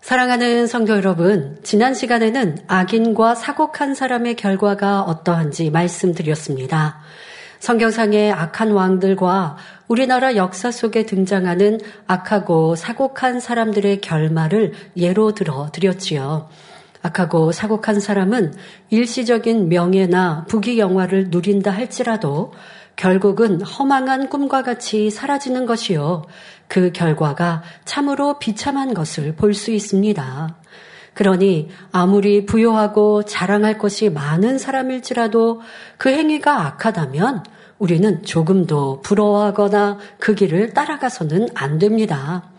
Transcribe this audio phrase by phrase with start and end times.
[0.00, 7.00] 사랑하는 성도 여러분, 지난 시간에는 악인과 사곡한 사람의 결과가 어떠한지 말씀드렸습니다.
[7.60, 9.58] 성경상의 악한 왕들과
[9.88, 16.48] 우리나라 역사 속에 등장하는 악하고 사곡한 사람들의 결말을 예로 들어 드렸지요.
[17.02, 18.54] 악하고 사곡한 사람은
[18.88, 22.52] 일시적인 명예나 부귀 영화를 누린다 할지라도
[23.00, 26.24] 결국은 허망한 꿈과 같이 사라지는 것이요.
[26.68, 30.56] 그 결과가 참으로 비참한 것을 볼 수 있습니다.
[31.14, 35.62] 그러니 아무리 부요하고 자랑할 것이 많은 사람일지라도
[35.96, 37.44] 그 행위가 악하다면
[37.78, 42.50] 우리는 조금도 부러워하거나 그 길을 따라가서는 안 됩니다.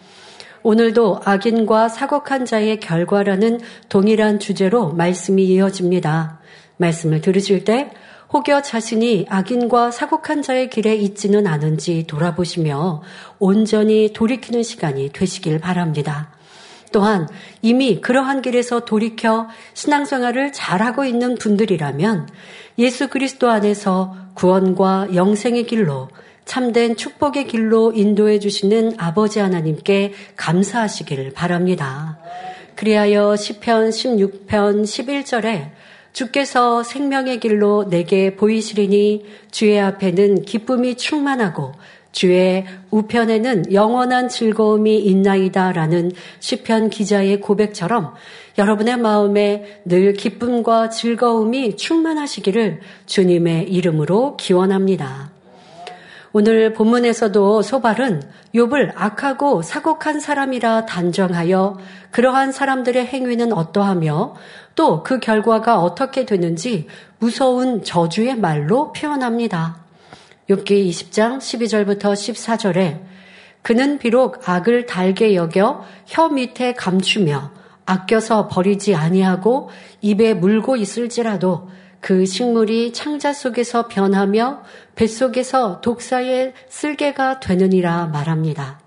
[0.63, 6.39] 오늘도 악인과 사곡한 자의 결과라는 동일한 주제로 말씀이 이어집니다.
[6.77, 7.91] 말씀을 들으실 때
[8.33, 13.01] 혹여 자신이 악인과 사곡한 자의 길에 있지는 않은지 돌아보시며
[13.39, 16.31] 온전히 돌이키는 시간이 되시길 바랍니다.
[16.93, 17.27] 또한
[17.61, 22.29] 이미 그러한 길에서 돌이켜 신앙생활을 잘하고 있는 분들이라면
[22.79, 26.09] 예수 그리스도 안에서 구원과 영생의 길로
[26.45, 32.17] 참된 축복의 길로 인도해 주시는 아버지 하나님께 감사하시기를 바랍니다.
[32.75, 35.80] 그리하여 시편 16편 11절에
[36.13, 41.73] 주께서 생명의 길로 내게 보이시리니 주의 앞에는 기쁨이 충만하고
[42.11, 48.13] 주의 우편에는 영원한 즐거움이 있나이다라는 시편 기자의 고백처럼
[48.57, 55.30] 여러분의 마음에 늘 기쁨과 즐거움이 충만하시기를 주님의 이름으로 기원합니다.
[56.33, 58.23] 오늘 본문에서도 소발은
[58.55, 61.77] 욥을 악하고 사곡한 사람이라 단정하여
[62.11, 64.35] 그러한 사람들의 행위는 어떠하며
[64.75, 66.87] 또 그 결과가 어떻게 되는지
[67.19, 69.83] 무서운 저주의 말로 표현합니다.
[70.49, 73.01] 욥기 20장 12절부터 14절에
[73.61, 77.51] 그는 비록 악을 달게 여겨 혀 밑에 감추며
[77.85, 81.69] 아껴서 버리지 아니하고 입에 물고 있을지라도
[82.01, 84.63] 그 식물이 창자 속에서 변하며
[84.95, 88.79] 뱃속에서 독사의 쓸개가 되느니라 말합니다.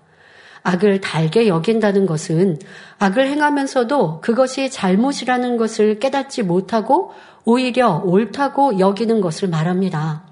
[0.64, 2.58] 악을 달게 여긴다는 것은
[2.98, 7.12] 악을 행하면서도 그것이 잘못이라는 것을 깨닫지 못하고
[7.44, 10.24] 오히려 옳다고 여기는 것을 말합니다.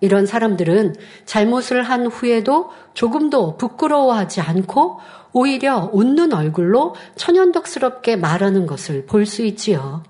[0.00, 5.00] 이런 사람들은 잘못을 한 후에도 조금도 부끄러워하지 않고
[5.32, 10.04] 오히려 웃는 얼굴로 천연덕스럽게 말하는 것을 볼 수 있지요.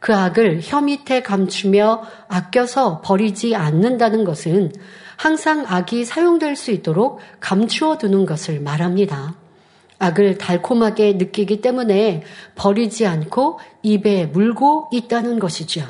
[0.00, 4.72] 그 악을 혀 밑에 감추며 아껴서 버리지 않는다는 것은
[5.16, 9.34] 항상 악이 사용될 수 있도록 감추어 두는 것을 말합니다.
[9.98, 12.22] 악을 달콤하게 느끼기 때문에
[12.54, 15.82] 버리지 않고 입에 물고 있다는 것이죠.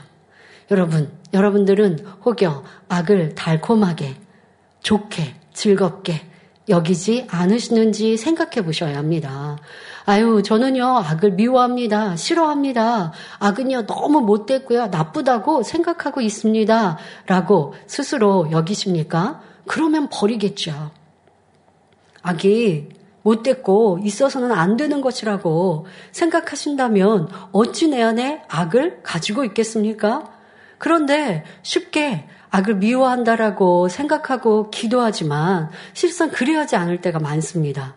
[0.70, 4.16] 여러분, 여러분들은 혹여 악을 달콤하게,
[4.80, 6.22] 좋게, 즐겁게
[6.68, 9.58] 여기지 않으시는지 생각해 보셔야 합니다.
[10.08, 12.16] 아유, 저는요, 악을 미워합니다.
[12.16, 13.12] 싫어합니다.
[13.40, 14.86] 악은요, 너무 못됐고요.
[14.86, 16.96] 나쁘다고 생각하고 있습니다.
[17.26, 19.42] 라고 스스로 여기십니까?
[19.66, 20.92] 그러면 버리겠죠.
[22.22, 22.88] 악이
[23.20, 30.32] 못됐고 있어서는 안 되는 것이라고 생각하신다면 어찌 내 안에 악을 가지고 있겠습니까?
[30.78, 37.94] 그런데 쉽게 악을 미워한다라고 생각하고 기도하지만 실상 그리하지 않을 때가 많습니다.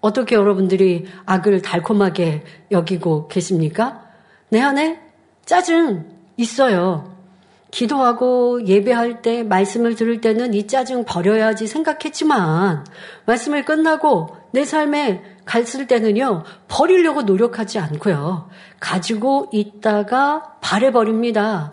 [0.00, 4.02] 어떻게 여러분들이 악을 달콤하게 여기고 계십니까?
[4.48, 5.00] 내 안에
[5.44, 6.04] 짜증
[6.36, 7.16] 있어요.
[7.70, 12.86] 기도하고 예배할 때 말씀을 들을 때는 이 짜증 버려야지 생각했지만
[13.26, 18.48] 말씀을 끝나고 내 삶에 갔을 때는요 버리려고 노력하지 않고요
[18.80, 21.72] 가지고 있다가 발해버립니다.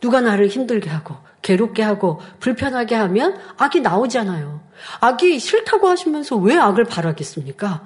[0.00, 4.60] 누가 나를 힘들게 하고 괴롭게 하고 불편하게 하면 악이 나오잖아요.
[5.00, 7.84] 악이 싫다고 하시면서 왜 악을 바라겠습니까?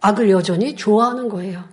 [0.00, 1.64] 악을 여전히 좋아하는 거예요.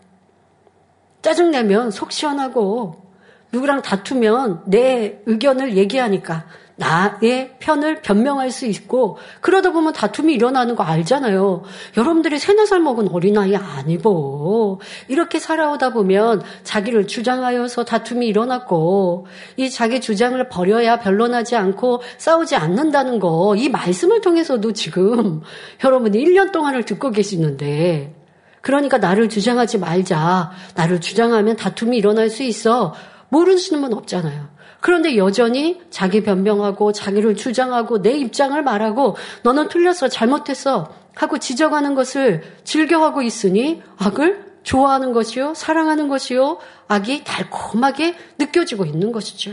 [1.21, 3.09] 짜증내면 속 시원하고
[3.51, 6.45] 누구랑 다투면 내 의견을 얘기하니까
[6.79, 11.63] 나의 편을 변명할 수 있고 그러다 보면 다툼이 일어나는 거 알잖아요.
[11.97, 19.27] 여러분들이 세네 살 먹은 어린아이 아니고 이렇게 살아오다 보면 자기를 주장하여서 다툼이 일어났고
[19.57, 25.41] 이 자기 주장을 버려야 변론하지 않고 싸우지 않는다는 거 이 말씀을 통해서도 지금
[25.83, 28.15] 여러분이 1년 동안을 듣고 계시는데
[28.61, 30.51] 그러니까 나를 주장하지 말자.
[30.75, 32.93] 나를 주장하면 다툼이 일어날 수 있어.
[33.29, 34.49] 모르시는 분 없잖아요.
[34.79, 42.43] 그런데 여전히 자기 변명하고 자기를 주장하고 내 입장을 말하고 너는 틀렸어 잘못했어 하고 지적하는 것을
[42.63, 49.51] 즐겨하고 있으니 악을 좋아하는 것이요 사랑하는 것이요 악이 달콤하게 느껴지고 있는 것이죠.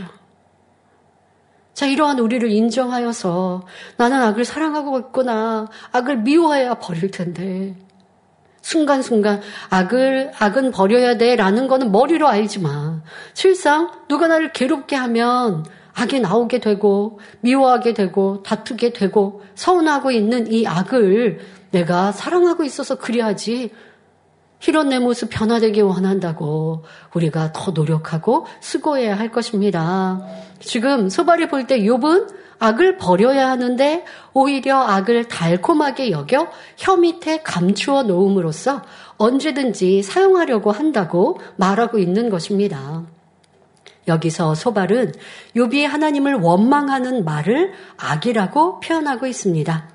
[1.73, 3.63] 자 이러한 우리를 인정하여서
[3.97, 7.75] 나는 악을 사랑하고 있구나 악을 미워해야 버릴 텐데
[8.67, 13.01] 순간순간 악을, 악은 버려야 돼 라는 거는 머리로 알지만
[13.33, 20.67] 실상 누가 나를 괴롭게 하면 악이 나오게 되고 미워하게 되고 다투게 되고 서운하고 있는 이
[20.67, 21.39] 악을
[21.71, 23.71] 내가 사랑하고 있어서 그래야지
[24.67, 26.83] 이런 내 모습 변화되기 원한다고
[27.13, 30.21] 우리가 더 노력하고 수고해야 할 것입니다.
[30.59, 38.03] 지금 소발이 볼 때 욥은 악을 버려야 하는데 오히려 악을 달콤하게 여겨 혀 밑에 감추어
[38.03, 38.81] 놓음으로써
[39.17, 43.03] 언제든지 사용하려고 한다고 말하고 있는 것입니다.
[44.07, 45.13] 여기서 소발은
[45.55, 49.89] 욥이 하나님을 원망하는 말을 악이라고 표현하고 있습니다.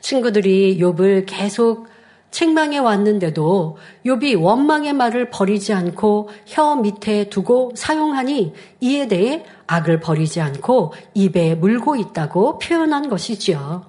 [0.00, 1.88] 친구들이 욥을 계속
[2.30, 10.40] 책망해 왔는데도 욥이 원망의 말을 버리지 않고 혀 밑에 두고 사용하니 이에 대해 악을 버리지
[10.40, 13.84] 않고 입에 물고 있다고 표현한 것이지요.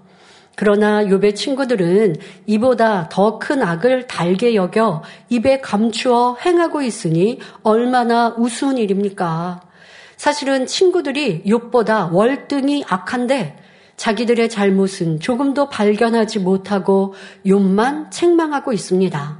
[0.56, 2.16] 그러나 욥의 친구들은
[2.48, 9.62] 이보다 더 큰 악을 달게 여겨 입에 감추어 행하고 있으니 얼마나 우스운 일입니까?
[10.16, 13.56] 사실은 친구들이 욥보다 월등히 악한데
[13.98, 17.14] 자기들의 잘못은 조금도 발견하지 못하고
[17.46, 19.38] 욥만 책망하고 있습니다.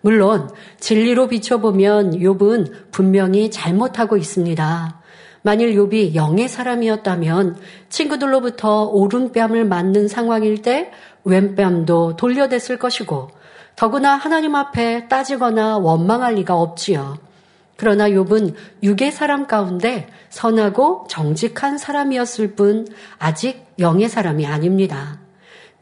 [0.00, 0.50] 물론
[0.80, 5.01] 진리로 비춰보면 욥은 분명히 잘못하고 있습니다.
[5.42, 7.56] 만일 욥이 영의 사람이었다면
[7.88, 10.90] 친구들로부터 오른뺨을 맞는 상황일 때
[11.24, 13.30] 왼뺨도 돌려댔을 것이고
[13.76, 17.18] 더구나 하나님 앞에 따지거나 원망할 리가 없지요.
[17.76, 22.86] 그러나 욥은 육의 사람 가운데 선하고 정직한 사람이었을 뿐
[23.18, 25.18] 아직 영의 사람이 아닙니다.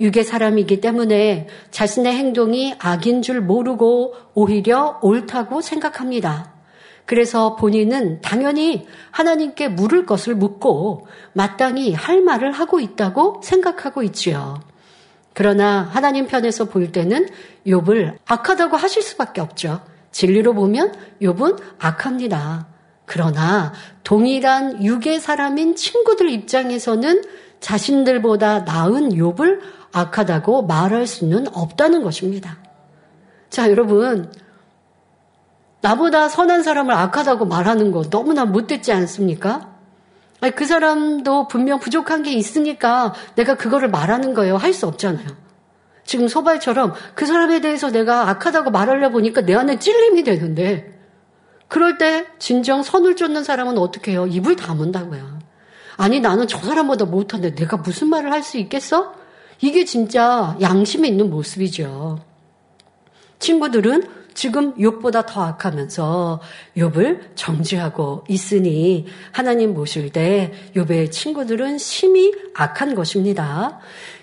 [0.00, 6.59] 육의 사람이기 때문에 자신의 행동이 악인 줄 모르고 오히려 옳다고 생각합니다.
[7.10, 14.60] 그래서 본인은 당연히 하나님께 물을 것을 묻고 마땅히 할 말을 하고 있다고 생각하고 있지요.
[15.34, 17.26] 그러나 하나님 편에서 볼 때는
[17.66, 19.80] 욥을 악하다고 하실 수밖에 없죠.
[20.12, 22.68] 진리로 보면 욥은 악합니다.
[23.06, 23.72] 그러나
[24.04, 27.24] 동일한 육의 사람인 친구들 입장에서는
[27.58, 29.58] 자신들보다 나은 욥을
[29.90, 32.58] 악하다고 말할 수는 없다는 것입니다.
[33.48, 34.30] 자, 여러분.
[35.81, 39.71] 나보다 선한 사람을 악하다고 말하는 거 너무나 못됐지 않습니까?
[40.55, 44.56] 그 사람도 분명 부족한 게 있으니까 내가 그거를 말하는 거예요.
[44.56, 45.27] 할 수 없잖아요.
[46.05, 50.99] 지금 소발처럼 그 사람에 대해서 내가 악하다고 말하려 보니까 내 안에 찔림이 되는데
[51.69, 54.27] 그럴 때 진정 선을 쫓는 사람은 어떻게 해요?
[54.27, 55.38] 입을 다문다고요.
[55.97, 59.15] 아니 나는 저 사람보다 못한데 내가 무슨 말을 할 수 있겠어?
[59.61, 62.19] 이게 진짜 양심에 있는 모습이죠.
[63.38, 66.41] 친구들은 지금 욕보다 더 악하면서
[66.77, 73.81] 욕을 정지하고 있으니 하나님 모실 때 욕의 친구들은 심히 악한 것입니다.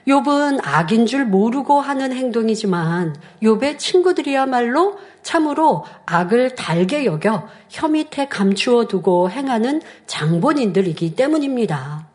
[0.07, 8.85] 욥은 악인 줄 모르고 하는 행동이지만 욥의 친구들이야말로 참으로 악을 달게 여겨 혀 밑에 감추어
[8.85, 12.07] 두고 행하는 장본인들이기 때문입니다.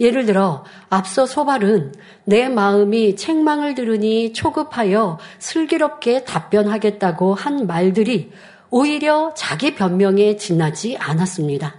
[0.00, 8.30] 예를 들어 앞서 소발은 내 마음이 책망을 들으니 초급하여 슬기롭게 답변하겠다고 한 말들이
[8.70, 11.74] 오히려 자기 변명에 지나지 않았습니다.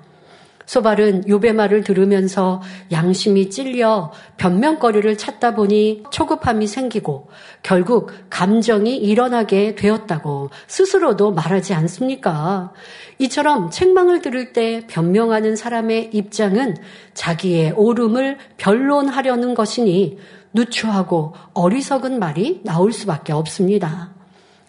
[0.69, 2.61] 소발은 요배 말을 들으면서
[2.91, 7.27] 양심이 찔려 변명거리를 찾다 보니 초급함이 생기고
[7.63, 12.71] 결국 감정이 일어나게 되었다고 스스로도 말하지 않습니까?
[13.17, 16.75] 이처럼 책망을 들을 때 변명하는 사람의 입장은
[17.15, 20.19] 자기의 옳음을 변론하려는 것이니
[20.53, 24.18] 누추하고 어리석은 말이 나올 수밖에 없습니다.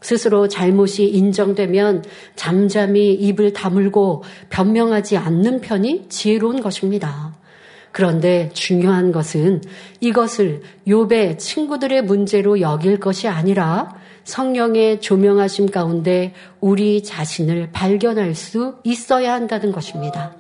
[0.01, 2.05] 스스로 잘못이 인정되면
[2.37, 7.35] 잠잠히 입을 다물고 변명하지 않는 편이 지혜로운 것입니다.
[7.93, 9.63] 그런데 중요한 것은
[10.01, 19.33] 이것을 욥의 친구들의 문제로 여길 것이 아니라 성령의 조명하심 가운데 우리 자신을 발견할 수 있어야
[19.33, 20.37] 한다는 것입니다.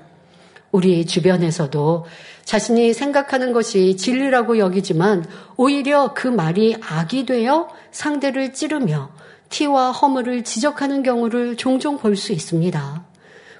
[0.70, 2.04] 우리 주변에서도
[2.44, 5.24] 자신이 생각하는 것이 진리라고 여기지만
[5.56, 9.10] 오히려 그 말이 악이 되어 상대를 찌르며
[9.50, 13.04] 티와 허물을 지적하는 경우를 종종 볼 수 있습니다.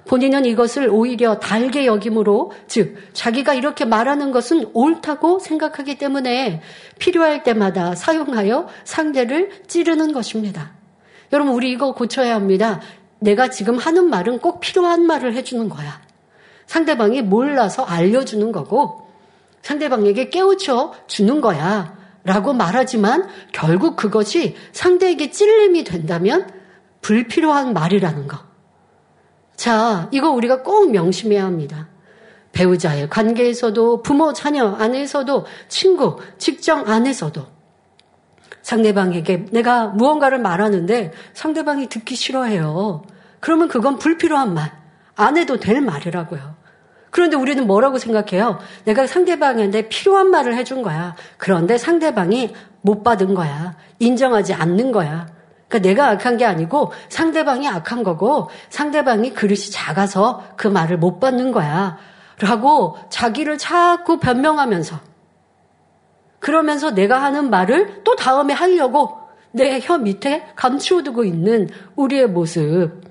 [0.05, 6.61] 본인은 이것을 오히려 달게 여김으로, 즉, 자기가 이렇게 말하는 것은 옳다고 생각하기 때문에
[6.97, 10.73] 필요할 때마다 사용하여 상대를 찌르는 것입니다.
[11.31, 12.81] 여러분, 우리 이거 고쳐야 합니다.
[13.19, 16.01] 내가 지금 하는 말은 꼭 필요한 말을 해주는 거야.
[16.65, 19.07] 상대방이 몰라서 알려주는 거고,
[19.61, 22.00] 상대방에게 깨우쳐 주는 거야.
[22.23, 26.47] 라고 말하지만 결국 그것이 상대에게 찔림이 된다면
[27.01, 28.39] 불필요한 말이라는 거.
[29.55, 31.87] 자, 이거 우리가 꼭 명심해야 합니다.
[32.51, 37.45] 배우자의 관계에서도 부모, 자녀 안에서도 친구, 직장 안에서도
[38.61, 43.03] 상대방에게 내가 무언가를 말하는데 상대방이 듣기 싫어해요.
[43.39, 44.79] 그러면 그건 불필요한 말.
[45.15, 46.60] 안 해도 될 말이라고요.
[47.11, 48.59] 그런데 우리는 뭐라고 생각해요?
[48.85, 51.15] 내가 상대방한테 필요한 말을 해준 거야.
[51.37, 53.75] 그런데 상대방이 못 받은 거야.
[53.99, 55.27] 인정하지 않는 거야.
[55.67, 61.51] 그러니까 내가 악한 게 아니고 상대방이 악한 거고 상대방이 그릇이 작아서 그 말을 못 받는
[61.51, 61.97] 거야.
[62.39, 64.99] 라고 자기를 자꾸 변명하면서
[66.39, 69.19] 그러면서 내가 하는 말을 또 다음에 하려고
[69.51, 73.01] 내 혀 밑에 감추어두고 있는 우리의 모습.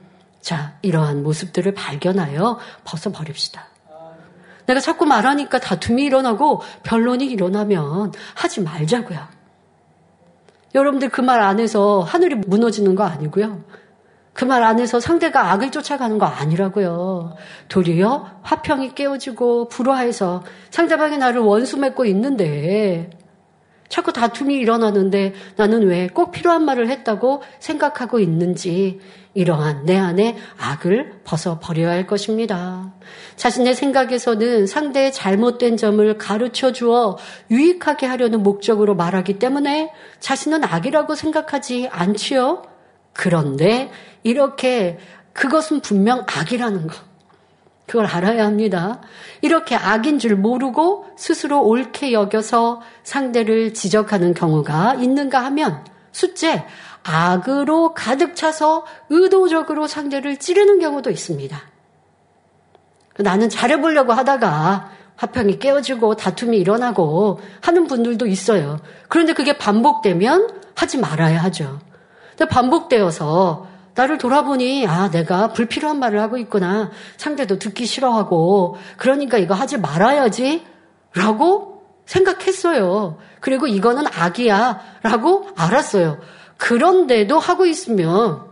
[0.40, 3.69] 자, 이러한 모습들을 발견하여 벗어버립시다.
[4.70, 9.18] 내가 자꾸 말하니까 다툼이 일어나고 변론이 일어나면 하지 말자고요.
[10.74, 13.64] 여러분들 그 말 안에서 하늘이 무너지는 거 아니고요.
[14.32, 17.34] 그 말 안에서 상대가 악을 쫓아가는 거 아니라고요.
[17.68, 23.10] 도리어 화평이 깨어지고 불화해서 상대방이 나를 원수 맺고 있는데
[23.88, 29.00] 자꾸 다툼이 일어나는데 나는 왜 꼭 필요한 말을 했다고 생각하고 있는지
[29.34, 32.92] 이러한 내 안에 악을 벗어버려야 할 것입니다.
[33.36, 37.16] 자신의 생각에서는 상대의 잘못된 점을 가르쳐 주어
[37.50, 42.62] 유익하게 하려는 목적으로 말하기 때문에 자신은 악이라고 생각하지 않지요.
[43.12, 43.90] 그런데
[44.22, 44.98] 이렇게
[45.32, 47.10] 그것은 분명 악이라는 것.
[47.86, 49.00] 그걸 알아야 합니다.
[49.42, 56.64] 이렇게 악인 줄 모르고 스스로 옳게 여겨서 상대를 지적하는 경우가 있는가 하면 숫째
[57.02, 61.60] 악으로 가득 차서 의도적으로 상대를 찌르는 경우도 있습니다.
[63.18, 68.78] 나는 잘해보려고 하다가 화평이 깨어지고 다툼이 일어나고 하는 분들도 있어요.
[69.08, 71.80] 그런데 그게 반복되면 하지 말아야 하죠.
[72.30, 79.52] 근데 반복되어서 나를 돌아보니 아 내가 불필요한 말을 하고 있구나 상대도 듣기 싫어하고 그러니까 이거
[79.52, 80.64] 하지 말아야지
[81.14, 83.18] 라고 생각했어요.
[83.40, 86.18] 그리고 이거는 악이야 라고 알았어요.
[86.60, 88.44] 그런데도 하고 있으면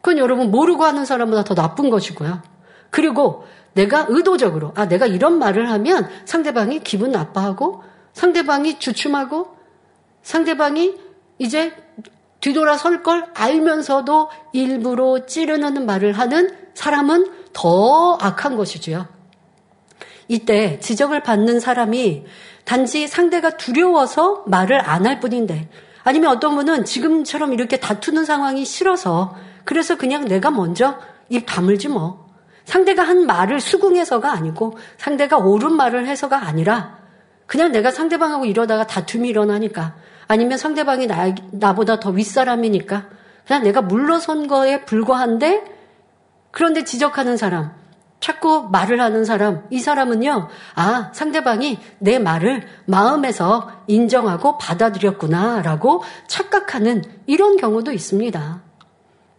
[0.00, 2.42] 그건 여러분 모르고 하는 사람보다 더 나쁜 것이고요.
[2.90, 7.82] 그리고 내가 의도적으로 아 내가 이런 말을 하면 상대방이 기분 나빠하고
[8.12, 9.56] 상대방이 주춤하고
[10.22, 10.96] 상대방이
[11.38, 11.74] 이제
[12.40, 19.06] 뒤돌아설 걸 알면서도 일부러 찌르는 말을 하는 사람은 더 악한 것이지요.
[20.28, 22.24] 이때 지적을 받는 사람이
[22.64, 25.68] 단지 상대가 두려워서 말을 안 할 뿐인데
[26.04, 29.34] 아니면 어떤 분은 지금처럼 이렇게 다투는 상황이 싫어서
[29.64, 30.98] 그래서 그냥 내가 먼저
[31.30, 32.24] 입 다물지 뭐.
[32.64, 36.98] 상대가 한 말을 수긍해서가 아니고 상대가 옳은 말을 해서가 아니라
[37.46, 39.94] 그냥 내가 상대방하고 이러다가 다툼이 일어나니까
[40.26, 43.06] 아니면 상대방이 나, 나보다 더 윗사람이니까
[43.46, 45.64] 그냥 내가 물러선 거에 불과한데
[46.50, 47.74] 그런데 지적하는 사람,
[48.24, 57.04] 자꾸 말을 하는 사람, 이 사람은요, 아, 상대방이 내 말을 마음에서 인정하고 받아들였구나, 라고 착각하는
[57.26, 58.62] 이런 경우도 있습니다.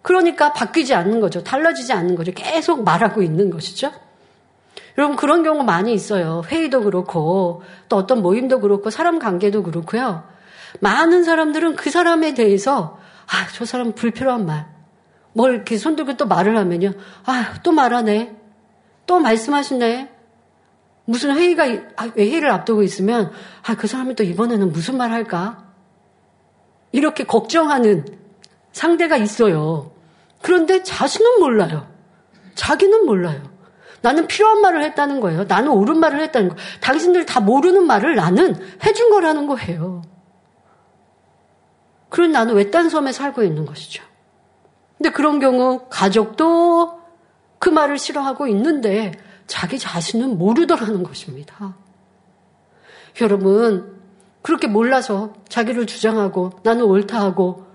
[0.04, 1.44] 그러니까 바뀌지 않는 거죠.
[1.44, 2.32] 달라지지 않는 거죠.
[2.36, 3.92] 계속 말하고 있는 것이죠.
[5.00, 6.44] 여러분, 그런 경우 많이 있어요.
[6.46, 10.26] 회의도 그렇고, 또 어떤 모임도 그렇고, 사람 관계도 그렇고요.
[10.80, 14.68] 많은 사람들은 그 사람에 대해서 아, 저 사람 불필요한 말.
[15.34, 16.94] 뭘 이렇게 손들고 또 말을 하면요.
[17.26, 18.45] 아, 또 말하네.
[19.06, 20.12] 또 말씀하시네.
[21.06, 23.32] 무슨 회의가, 아, 회의를 앞두고 있으면,
[23.64, 25.66] 아, 그 사람이 또 이번에는 무슨 말 할까?
[26.92, 28.06] 이렇게 걱정하는
[28.72, 29.92] 상대가 있어요.
[30.42, 31.88] 그런데 자신은 몰라요.
[32.56, 33.42] 자기는 몰라요.
[34.02, 35.46] 나는 필요한 말을 했다는 거예요.
[35.46, 36.56] 나는 옳은 말을 했다는 거.
[36.82, 40.04] 당신들 다 모르는 말을 나는 해준 거라는 거예요.
[42.10, 44.04] 그런 나는 외딴 섬에 살고 있는 것이죠.
[44.98, 46.95] 근데 그런 경우 가족도
[47.66, 49.12] 그 말을 싫어하고 있는데
[49.48, 51.76] 자기 자신은 모르더라는 것입니다.
[53.22, 54.00] 여러분,
[54.44, 57.66] 그렇게 몰라서 자기를 주장하고 나는 옳다 하고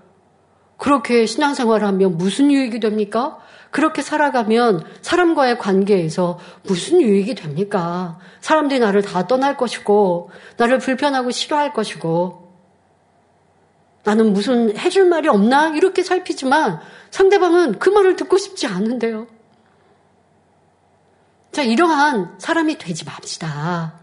[0.77, 3.39] 그렇게 신앙생활을 하면 무슨 유익이 됩니까?
[3.69, 8.17] 그렇게 살아가면 사람과의 관계에서 무슨 유익이 됩니까?
[8.39, 12.49] 사람들이 나를 다 떠날 것이고, 나를 불편하고 싫어할 것이고,
[14.05, 15.67] 나는 무슨 해줄 말이 없나?
[15.75, 16.79] 이렇게 살피지만
[17.09, 19.27] 상대방은 그 말을 듣고 싶지 않은데요.
[21.51, 23.93] 자, 이러한 사람이 되지 맙시다.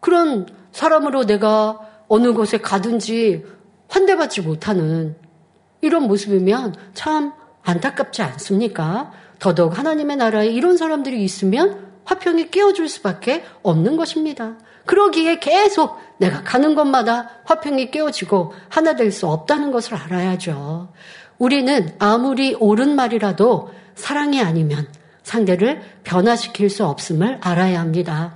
[0.00, 3.44] 그런 사람으로 내가 어느 곳에 가든지
[3.88, 5.16] 환대받지 못하는
[5.80, 7.32] 이런 모습이면 참
[7.62, 9.12] 안타깝지 않습니까?
[9.38, 14.56] 더더욱 하나님의 나라에 이런 사람들이 있으면 화평이 깨어줄 수밖에 없는 것입니다.
[14.86, 20.88] 그러기에 계속 내가 가는 곳마다 화평이 깨어지고 하나 될 수 없다는 것을 알아야죠.
[21.36, 24.88] 우리는 아무리 옳은 말이라도 사랑이 아니면
[25.28, 28.34] 상대를 변화시킬 수 없음을 알아야 합니다.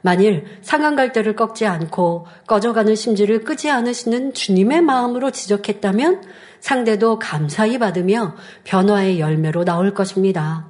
[0.00, 6.22] 만일 상한 갈대를 꺾지 않고 꺼져가는 심지를 끄지 않으시는 주님의 마음으로 지적했다면
[6.58, 10.66] 상대도 감사히 받으며 변화의 열매로 나올 것입니다.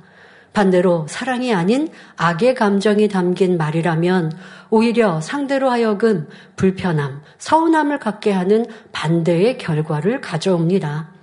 [0.52, 4.32] 반대로 사랑이 아닌 악의 감정이 담긴 말이라면
[4.68, 11.17] 오히려 상대로 하여금 불편함, 서운함을 갖게 하는 반대의 결과를 가져옵니다.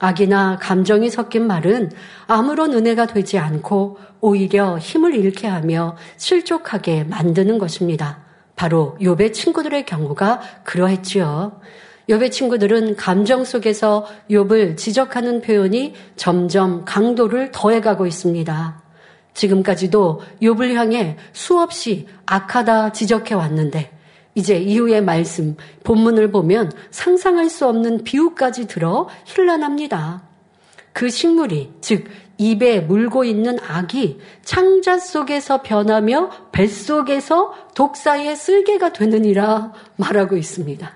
[0.00, 1.92] 악이나 감정이 섞인 말은
[2.26, 8.18] 아무런 은혜가 되지 않고 오히려 힘을 잃게 하며 실족하게 만드는 것입니다.
[8.56, 11.60] 바로 욥의 친구들의 경우가 그러했지요.
[12.08, 18.82] 욥의 친구들은 감정 속에서 욥을 지적하는 표현이 점점 강도를 더해가고 있습니다.
[19.34, 23.99] 지금까지도 욥을 향해 수없이 악하다 지적해 왔는데
[24.34, 30.22] 이제 이후의 말씀 본문을 보면 상상할 수 없는 비유까지 들어 힐난합니다.
[30.92, 32.04] 그 식물이 즉
[32.38, 40.90] 입에 물고 있는 악이 창자 속에서 변하며 뱃속에서 독사의 쓸개가 되느니라 말하고 있습니다.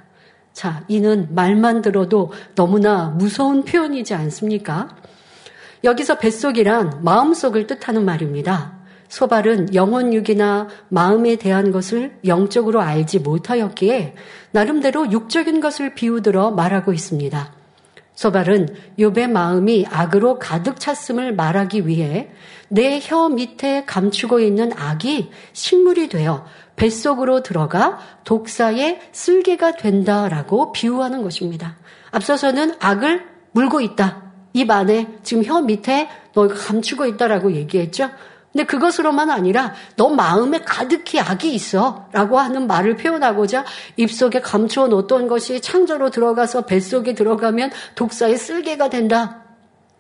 [0.55, 4.97] 자, 이는 말만 들어도 너무나 무서운 표현이지 않습니까?
[5.83, 8.84] 여기서 뱃속이란 마음속을 뜻하는 말입니다.
[9.15, 14.17] 소발은 영혼육이나 마음에 대한 것을 영적으로 알지 못하였기에
[14.51, 17.53] 나름대로 육적인 것을 비우들어 말하고 있습니다.
[18.17, 22.31] 소발은 욥의 마음이 악으로 가득 찼음을 말하기 위해
[22.69, 26.45] 내 혀 밑에 감추고 있는 악이 식물이 되어
[26.75, 31.77] 뱃속으로 들어가 독사의 쓸개가 된다라고 비유하는 것입니다.
[32.11, 34.25] 앞서서는 악을 물고 있다.
[34.55, 38.11] 입 안에 지금 혀 밑에 너가 감추고 있다라고 얘기했죠.
[38.55, 43.65] 근데 그것으로만 아니라 너 마음에 가득히 악이 있어 라고 하는 말을 표현하고자
[43.97, 49.43] 입속에 감추어 놓던 것이 창조로 들어가서 뱃속에 들어가면 독사의 쓸개가 된다.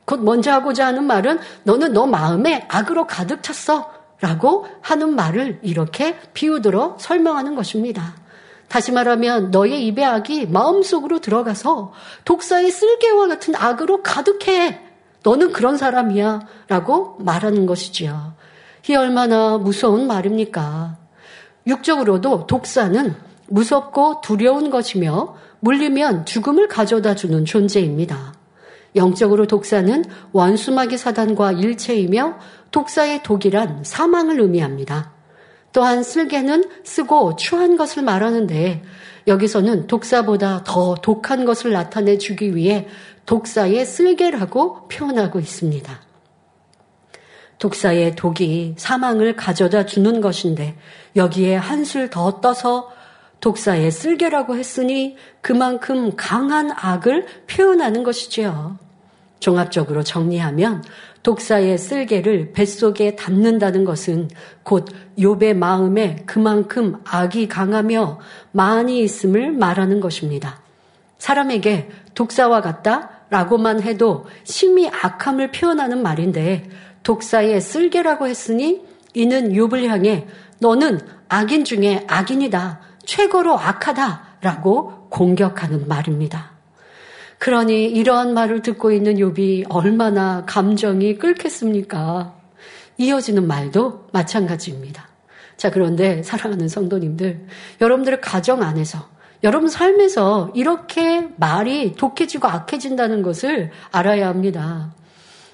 [0.04, 6.16] 곧 먼저 하고자 하는 말은 너는 너 마음에 악으로 가득 찼어 라고 하는 말을 이렇게
[6.32, 8.14] 비유들어 설명하는 것입니다.
[8.68, 11.92] 다시 말하면 너의 입의 악이 마음속으로 들어가서
[12.24, 14.83] 독사의 쓸개와 같은 악으로 가득해.
[15.24, 16.46] 너는 그런 사람이야.
[16.68, 18.34] 라고 말하는 것이지요.
[18.88, 20.98] 이 얼마나 무서운 말입니까?
[21.66, 23.14] 육적으로도 독사는
[23.48, 28.34] 무섭고 두려운 것이며 물리면 죽음을 가져다 주는 존재입니다.
[28.96, 32.38] 영적으로 독사는 원수마귀 사단과 일체이며
[32.70, 35.12] 독사의 독이란 사망을 의미합니다.
[35.72, 38.82] 또한 쓸개는 쓰고 추한 것을 말하는데
[39.26, 42.86] 여기서는 독사보다 더 독한 것을 나타내 주기 위해
[43.26, 46.00] 독사의 쓸개라고 표현하고 있습니다.
[47.58, 50.76] 독사의 독이 사망을 가져다 주는 것인데
[51.16, 52.92] 여기에 한술 더 떠서
[53.40, 58.78] 독사의 쓸개라고 했으니 그만큼 강한 악을 표현하는 것이지요.
[59.40, 60.82] 종합적으로 정리하면
[61.22, 64.28] 독사의 쓸개를 뱃속에 담는다는 것은
[64.62, 64.86] 곧
[65.18, 68.20] 욥의 마음에 그만큼 악이 강하며
[68.52, 70.60] 많이 있음을 말하는 것입니다.
[71.18, 76.70] 사람에게 독사와 같다 라고만 해도 심히 악함을 표현하는 말인데
[77.02, 80.28] 독사의 쓸개라고 했으니 이는 욥을 향해
[80.60, 82.80] 너는 악인 중에 악인이다.
[83.04, 86.52] 최고로 악하다 라고 공격하는 말입니다.
[87.40, 92.36] 그러니 이러한 말을 듣고 있는 욥이 얼마나 감정이 끓겠습니까?
[92.98, 95.08] 이어지는 말도 마찬가지입니다.
[95.56, 97.48] 자, 그런데 사랑하는 성도님들,
[97.80, 99.08] 여러분들의 가정 안에서
[99.44, 104.90] 여러분 삶에서 이렇게 말이 독해지고 악해진다는 것을 알아야 합니다.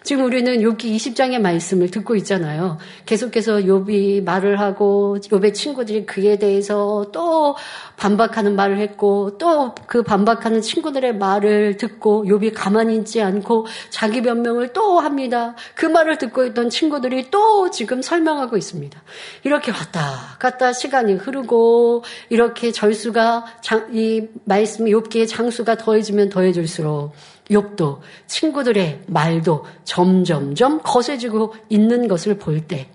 [0.03, 2.79] 지금 우리는 욥기 20장의 말씀을 듣고 있잖아요.
[3.07, 7.57] 계속해서 욥이 말을 하고 욥의 친구들이 그에 대해서 또
[7.97, 14.73] 반박하는 말을 했고 또 그 반박하는 친구들의 말을 듣고 욥이 가만히 있지 않고 자기 변명을
[14.73, 15.55] 또 합니다.
[15.75, 19.03] 그 말을 듣고 있던 친구들이 또 지금 설명하고 있습니다.
[19.45, 27.13] 이렇게 왔다 갔다 시간이 흐르고 이렇게 절수가 장, 이 말씀 욥기의 장수가 더해지면 더해질수록
[27.51, 32.89] 욥도 친구들의 말도 점점점 거세지고 있는 것을 볼 때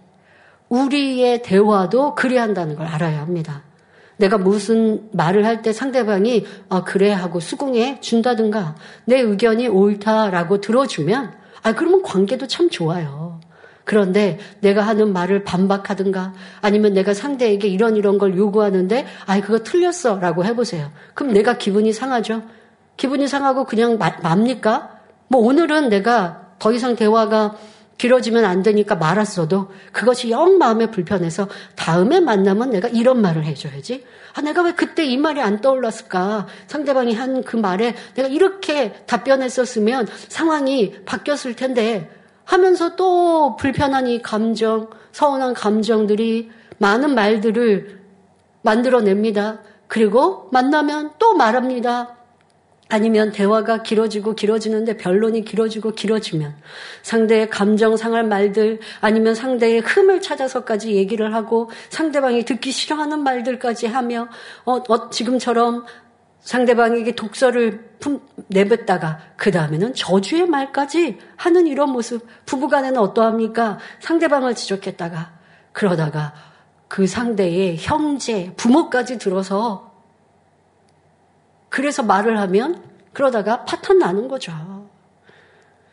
[0.70, 3.64] 우리의 대화도 그래 한다는 걸 알아야 합니다.
[4.18, 11.34] 내가 무슨 말을 할 때 상대방이 아, 그래 하고 수긍해 준다든가 내 의견이 옳다라고 들어주면
[11.64, 13.40] 아 그러면 관계도 참 좋아요.
[13.84, 20.46] 그런데 내가 하는 말을 반박하든가 아니면 내가 상대에게 이런 이런 걸 요구하는데 아 그거 틀렸어라고
[20.46, 20.90] 해보세요.
[21.14, 22.42] 그럼 내가 기분이 상하죠.
[22.98, 25.00] 기분이 상하고 그냥 맙니까?
[25.28, 27.56] 뭐 오늘은 내가 더 이상 대화가
[27.98, 34.04] 길어지면 안 되니까 말았어도 그것이 영 마음에 불편해서 다음에 만나면 내가 이런 말을 해줘야지.
[34.34, 36.48] 아, 내가 왜 그때 이 말이 안 떠올랐을까?
[36.68, 42.10] 상대방이 한 그 말에 내가 이렇게 답변했었으면 상황이 바뀌었을 텐데
[42.44, 48.02] 하면서 또 불편한 이 감정, 서운한 감정들이 많은 말들을
[48.62, 49.60] 만들어냅니다.
[49.88, 52.15] 그리고 만나면 또 말합니다.
[52.88, 56.56] 아니면 대화가 길어지고 길어지는데 변론이 길어지고 길어지면
[57.02, 64.28] 상대의 감정 상할 말들 아니면 상대의 흠을 찾아서까지 얘기를 하고 상대방이 듣기 싫어하는 말들까지 하며
[64.66, 65.86] 어, 어 지금처럼
[66.42, 73.80] 상대방에게 독서를 품, 내뱉다가 그 다음에는 저주의 말까지 하는 이런 모습 부부간에는 어떠합니까?
[74.00, 75.34] 상대방을 지적했다가
[75.72, 76.34] 그러다가
[76.88, 79.85] 그 상대의 형제 부모까지 들어서
[81.76, 84.54] 그래서 말을 하면 그러다가 파탄 나는 거죠.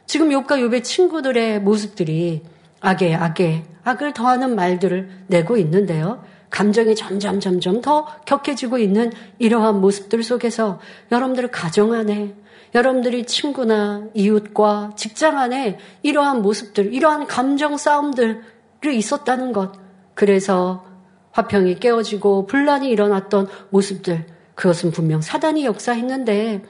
[0.07, 2.45] 지금 욥과 욥의 친구들의 모습들이
[2.81, 6.23] 악에 악에 악을 더하는 말들을 내고 있는데요.
[6.51, 10.79] 감정이 점점 점점 더 격해지고 있는 이러한 모습들 속에서
[11.11, 12.37] 여러분들 가정 안에
[12.77, 18.37] 여러분들이 친구나 이웃과 직장 안에 이러한 모습들, 이러한 감정 싸움들이
[18.85, 19.73] 있었다는 것.
[20.15, 20.85] 그래서
[21.33, 24.42] 화평이 깨어지고 분란이 일어났던 모습들.
[24.55, 26.63] 그것은 분명 사단이 역사했는데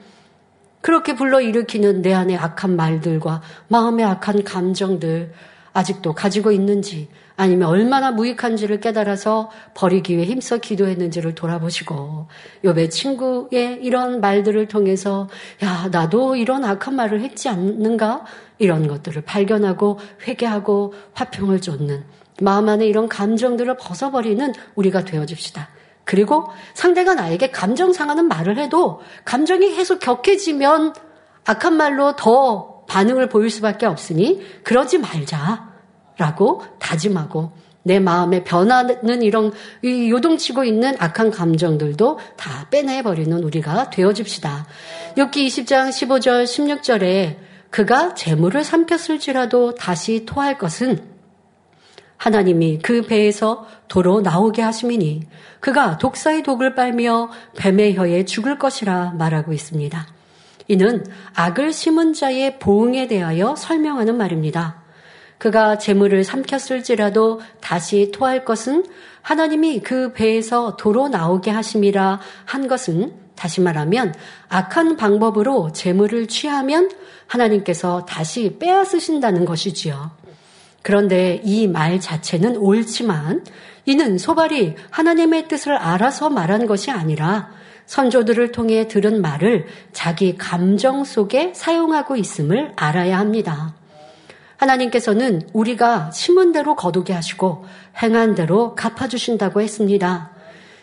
[0.81, 5.31] 그렇게 불러일으키는 내 안의 악한 말들과 마음의 악한 감정들
[5.73, 12.27] 아직도 가지고 있는지 아니면 얼마나 무익한지를 깨달아서 버리기 위해 힘써 기도했는지를 돌아보시고
[12.63, 15.29] 요배 친구의 이런 말들을 통해서
[15.63, 18.25] 야 나도 이런 악한 말을 했지 않는가
[18.59, 22.03] 이런 것들을 발견하고 회개하고 화평을 쫓는
[22.41, 25.69] 마음 안에 이런 감정들을 벗어버리는 우리가 되어줍시다.
[26.05, 30.93] 그리고 상대가 나에게 감정 상하는 말을 해도 감정이 계속 격해지면
[31.45, 37.51] 악한 말로 더 반응을 보일 수밖에 없으니 그러지 말자라고 다짐하고
[37.83, 39.51] 내 마음에 변하는 이런
[39.83, 44.65] 요동치고 있는 악한 감정들도 다 빼내버리는 우리가 되어줍시다.
[45.17, 47.37] 욥기 20장 15절 16절에
[47.69, 51.12] 그가 재물을 삼켰을지라도 다시 토할 것은
[52.23, 55.27] 하나님이 그 배에서 도로 나오게 하심이니
[55.59, 60.07] 그가 독사의 독을 빨며 뱀의 혀에 죽을 것이라 말하고 있습니다.
[60.69, 64.81] 이는 악을 심은 자의 보응에 대하여 설명하는 말입니다.
[65.37, 68.85] 그가 재물을 삼켰을지라도 다시 토할 것은
[69.21, 74.13] 하나님이 그 배에서 도로 나오게 하심이라 한 것은 다시 말하면
[74.47, 76.89] 악한 방법으로 재물을 취하면
[77.27, 80.22] 하나님께서 다시 빼앗으신다는 것이지요.
[80.83, 83.43] 그런데 이 말 자체는 옳지만
[83.85, 87.49] 이는 소발이 하나님의 뜻을 알아서 말한 것이 아니라
[87.85, 93.75] 선조들을 통해 들은 말을 자기 감정 속에 사용하고 있음을 알아야 합니다.
[94.57, 97.65] 하나님께서는 우리가 심은 대로 거두게 하시고
[98.01, 100.31] 행한 대로 갚아주신다고 했습니다.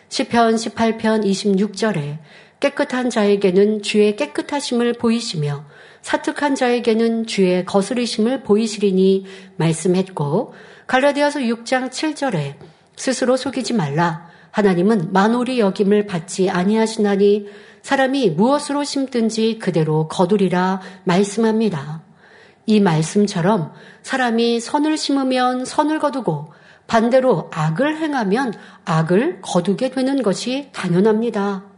[0.09, 2.17] 시편 18편 26절에
[2.61, 5.65] 깨끗한 자에게는 주의 깨끗하심을 보이시며
[6.01, 9.25] 사특한 자에게는 주의 거스리심을 보이시리니
[9.57, 10.53] 말씀했고
[10.87, 12.55] 갈라디아서 6장 7절에
[12.95, 17.47] 스스로 속이지 말라 하나님은 만홀이 여김을 받지 아니하시나니
[17.81, 22.03] 사람이 무엇으로 심든지 그대로 거두리라 말씀합니다.
[22.67, 26.53] 이 말씀처럼 사람이 선을 심으면 선을 거두고
[26.85, 28.53] 반대로 악을 행하면
[28.85, 31.70] 악을 거두게 되는 것이 당연합니다.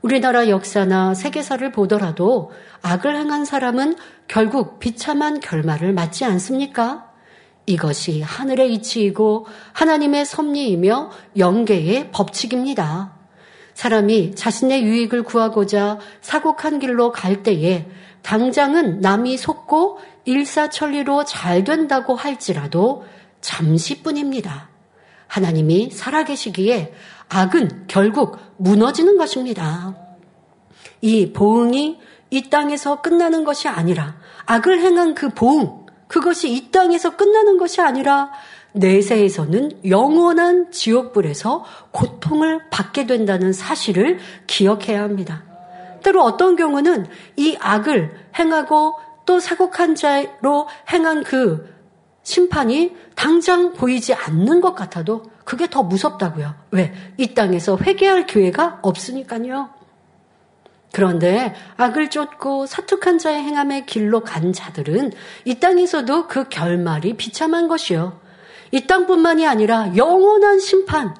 [0.00, 3.96] 우리나라 역사나 세계사를 보더라도 악을 행한 사람은
[4.28, 7.08] 결국 비참한 결말을 맞지 않습니까?
[7.66, 13.12] 이것이 하늘의 이치이고 하나님의 섭리이며 영계의 법칙입니다.
[13.74, 17.86] 사람이 자신의 유익을 구하고자 사곡한 길로 갈 때에
[18.22, 23.04] 당장은 남이 속고 일사천리로 잘 된다고 할지라도
[23.40, 24.68] 잠시뿐입니다.
[25.26, 26.92] 하나님이 살아계시기에
[27.28, 29.94] 악은 결국 무너지는 것입니다.
[31.00, 31.98] 이 보응이
[32.30, 38.30] 이 땅에서 끝나는 것이 아니라 악을 행한 그 보응, 그것이 이 땅에서 끝나는 것이 아니라
[38.72, 45.44] 내세에서는 영원한 지옥불에서 고통을 받게 된다는 사실을 기억해야 합니다.
[46.02, 48.94] 때로 어떤 경우는 이 악을 행하고
[49.26, 51.76] 또 사곡한 자로 행한 그
[52.22, 56.54] 심판이 당장 보이지 않는 것 같아도 그게 더 무섭다고요.
[56.72, 56.92] 왜?
[57.16, 59.70] 이 땅에서 회개할 기회가 없으니까요.
[60.92, 65.12] 그런데 악을 쫓고 사특한 자의 행함의 길로 간 자들은
[65.46, 68.20] 이 땅에서도 그 결말이 비참한 것이요.
[68.72, 71.16] 이 땅뿐만이 아니라 영원한 심판,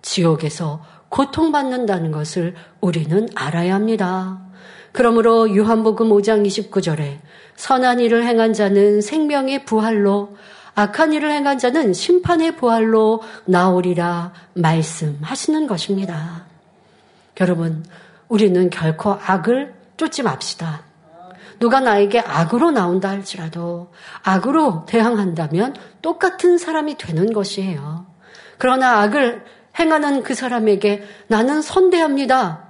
[0.00, 4.42] 지옥에서 고통받는다는 것을 우리는 알아야 합니다.
[4.92, 7.18] 그러므로 유한복음 5장 29절에
[7.56, 10.36] 선한 일을 행한 자는 생명의 부활로
[10.76, 16.44] 악한 일을 행한 자는 심판의 부활로 나오리라 말씀하시는 것입니다.
[17.40, 17.82] 여러분,
[18.28, 20.82] 우리는 결코 악을 쫓지 맙시다.
[21.58, 23.90] 누가 나에게 악으로 나온다 할지라도
[24.22, 28.04] 악으로 대항한다면 똑같은 사람이 되는 것이에요.
[28.58, 29.46] 그러나 악을
[29.78, 32.64] 행하는 그 사람에게 나는 선대합니다.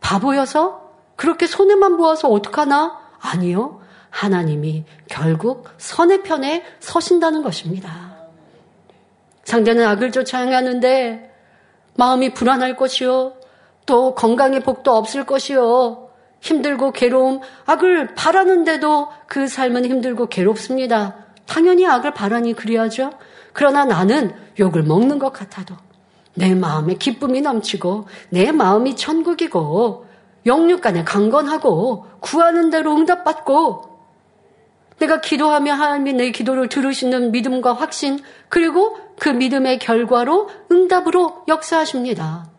[0.00, 2.98] 바보여서 그렇게 손에만 모아서 어떡하나?
[3.20, 3.80] 아니요.
[4.18, 8.16] 하나님이 결국 선의 편에 서신다는 것입니다.
[9.44, 11.32] 상대는 악을 쫓아 행하는데
[11.94, 13.34] 마음이 불안할 것이요.
[13.86, 16.08] 또 건강의 복도 없을 것이요.
[16.40, 21.14] 힘들고 괴로움, 악을 바라는데도 그 삶은 힘들고 괴롭습니다.
[21.46, 23.12] 당연히 악을 바라니 그리하죠.
[23.52, 25.76] 그러나 나는 욕을 먹는 것 같아도
[26.34, 30.06] 내 마음에 기쁨이 넘치고 내 마음이 천국이고
[30.44, 33.87] 영육간에 강건하고 구하는 대로 응답받고
[34.98, 42.50] 내가 기도하며 하나님이 내 기도를 들으시는 믿음과 확신 그리고 그 믿음의 결과로 응답으로 역사하십니다.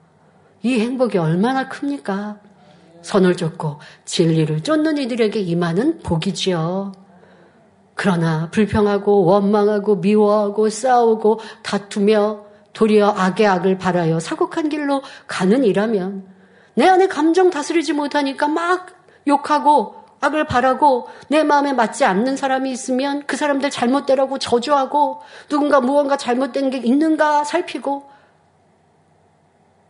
[0.64, 2.38] 이 행복이 얼마나 큽니까?
[3.02, 6.92] 선을 쫓고 진리를 쫓는 이들에게 임하는 복이지요.
[7.96, 16.26] 그러나 불평하고 원망하고 미워하고 싸우고 다투며 도리어 악의 악을 바라여 사곡한 길로 가는 이라면
[16.76, 18.88] 내 안에 감정 다스리지 못하니까 막
[19.28, 26.18] 욕하고 악을 바라고 내 마음에 맞지 않는 사람이 있으면 그 사람들 잘못되라고 저주하고 누군가 무언가
[26.18, 28.10] 잘못된 게 있는가 살피고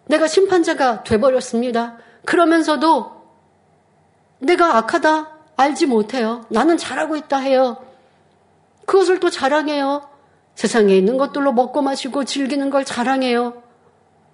[0.06, 1.98] 내가 심판자가 돼버렸습니다.
[2.26, 3.20] 그러면서도
[4.39, 6.46] 내가 악하다 알지 못해요.
[6.50, 7.78] 나는 잘하고 있다 해요.
[8.86, 10.10] 그것을 또 자랑해요.
[10.56, 13.62] 세상에 있는 것들로 먹고 마시고 즐기는 걸 자랑해요.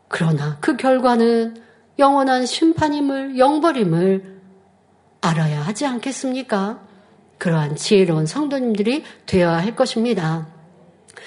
[0.07, 1.61] 그러나 그 결과는
[1.99, 4.34] 영원한 심판임을, 영벌임을
[5.25, 6.79] 알아야 하지 않겠습니까?
[7.37, 10.47] 그러한 지혜로운 성도님들이 되어야 할 것입니다.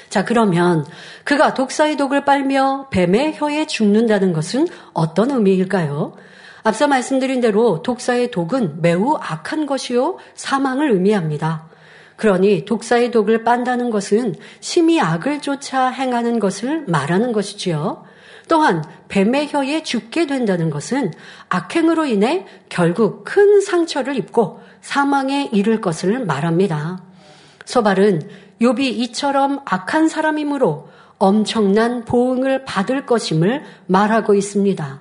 [0.09, 0.87] 자, 그러면
[1.25, 6.15] 그가 독사의 독을 빨며 뱀의 혀에 죽는다는 것은 어떤 의미일까요?
[6.63, 11.69] 앞서 말씀드린 대로 독사의 독은 매우 악한 것이요, 사망을 의미합니다.
[12.17, 18.05] 그러니 독사의 독을 빤다는 것은 심히 악을 쫓아 행하는 것을 말하는 것이지요.
[18.49, 21.13] 또한 뱀의 혀에 죽게 된다는 것은
[21.49, 27.03] 악행으로 인해 결국 큰 상처를 입고 사망에 이를 것을 말합니다.
[27.65, 28.29] 소발은
[28.61, 35.01] 욥이 이처럼 악한 사람이므로 엄청난 보응을 받을 것임을 말하고 있습니다.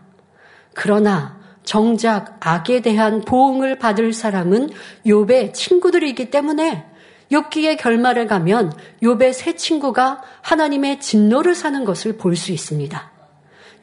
[0.74, 4.70] 그러나 정작 악에 대한 보응을 받을 사람은
[5.06, 6.86] 욥의 친구들이기 때문에
[7.32, 13.17] 욥기의 결말에 가면 욥의 세 친구가 하나님의 진노를 사는 것을 볼 수 있습니다.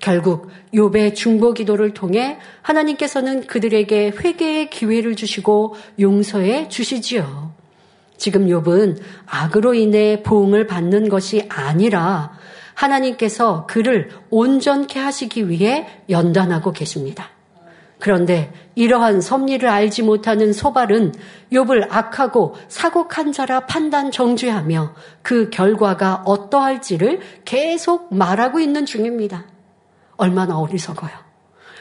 [0.01, 7.53] 결국 욥의 중보 기도를 통해 하나님께서는 그들에게 회개의 기회를 주시고 용서해 주시지요.
[8.17, 12.33] 지금 욥은 악으로 인해 보응을 받는 것이 아니라
[12.75, 17.31] 하나님께서 그를 온전케 하시기 위해 연단하고 계십니다.
[18.01, 21.15] 그런데 이러한 섭리를 알지 못하는 소발은
[21.53, 29.47] 욥을 악하고 사곡한 자라 판단 정죄하며 그 결과가 어떠할지를 계속 말하고 있는 중입니다.
[30.17, 31.13] 얼마나 어리석어요.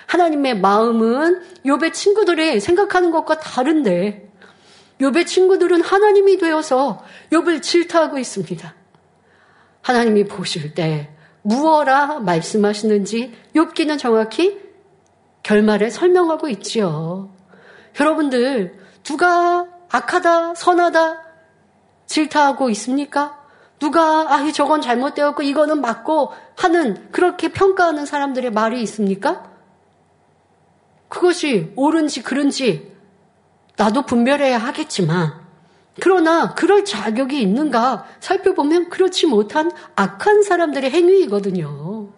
[0.07, 4.31] 하나님의 마음은 욥의 친구들이 생각하는 것과 다른데
[4.99, 8.73] 욥의 친구들은 하나님이 되어서 욥을 질타하고 있습니다.
[9.81, 11.09] 하나님이 보실 때
[11.41, 14.61] 무어라 말씀하시는지 욥기는 정확히
[15.41, 17.33] 결말에 설명하고 있지요.
[17.99, 21.21] 여러분들 누가 악하다 선하다
[22.05, 23.39] 질타하고 있습니까?
[23.79, 29.51] 누가 아 저건 잘못되었고 이거는 맞고 하는 그렇게 평가하는 사람들의 말이 있습니까?
[31.09, 32.91] 그것이 옳은지 그른지
[33.75, 35.43] 나도 분별해야 하겠지만
[36.01, 42.09] 그러나 그럴 자격이 있는가 살펴보면 그렇지 못한 악한 사람들의 행위이거든요.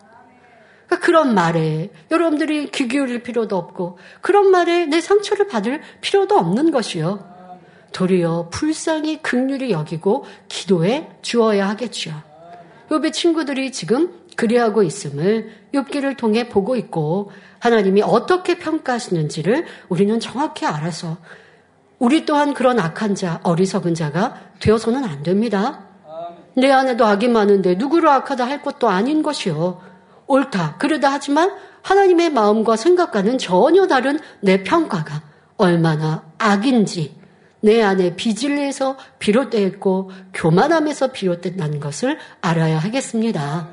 [0.86, 6.71] 그러니까 그런 말에 여러분들이 귀 기울일 필요도 없고 그런 말에 내 상처를 받을 필요도 없는
[6.71, 7.36] 것이요.
[7.91, 12.35] 도리어 불쌍히 극률이 여기고 기도에 주어야 하겠지요.
[12.89, 21.17] 욥의 친구들이 지금 그리하고 있음을 욥기를 통해 보고 있고 하나님이 어떻게 평가하시는지를 우리는 정확히 알아서
[21.98, 25.86] 우리 또한 그런 악한 자, 어리석은 자가 되어서는 안 됩니다.
[26.56, 29.82] 내 안에도 악이 많은데 누구를 악하다 할 것도 아닌 것이요.
[30.28, 35.21] 옳다, 그러다 하지만 하나님의 마음과 생각과는 전혀 다른 내 평가가
[35.58, 37.15] 얼마나 악인지
[37.65, 43.67] 내 안에 비질에서 비롯되었고 교만함에서 비롯된다는 것을 알아야 하겠습니다.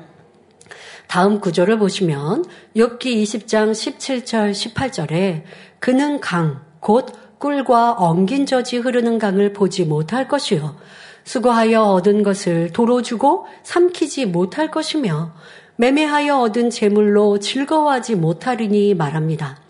[1.07, 2.43] 다음 구절을 보시면
[2.75, 5.43] 욥기 20장 17절 18절에
[5.79, 10.75] 그는 강 곧 꿀과 엉긴 젖이 흐르는 강을 보지 못할 것이요
[11.23, 15.31] 수고하여 얻은 것을 도로 주고 삼키지 못할 것이며
[15.77, 19.62] 매매하여 얻은 재물로 즐거워하지 못하리니 말합니다.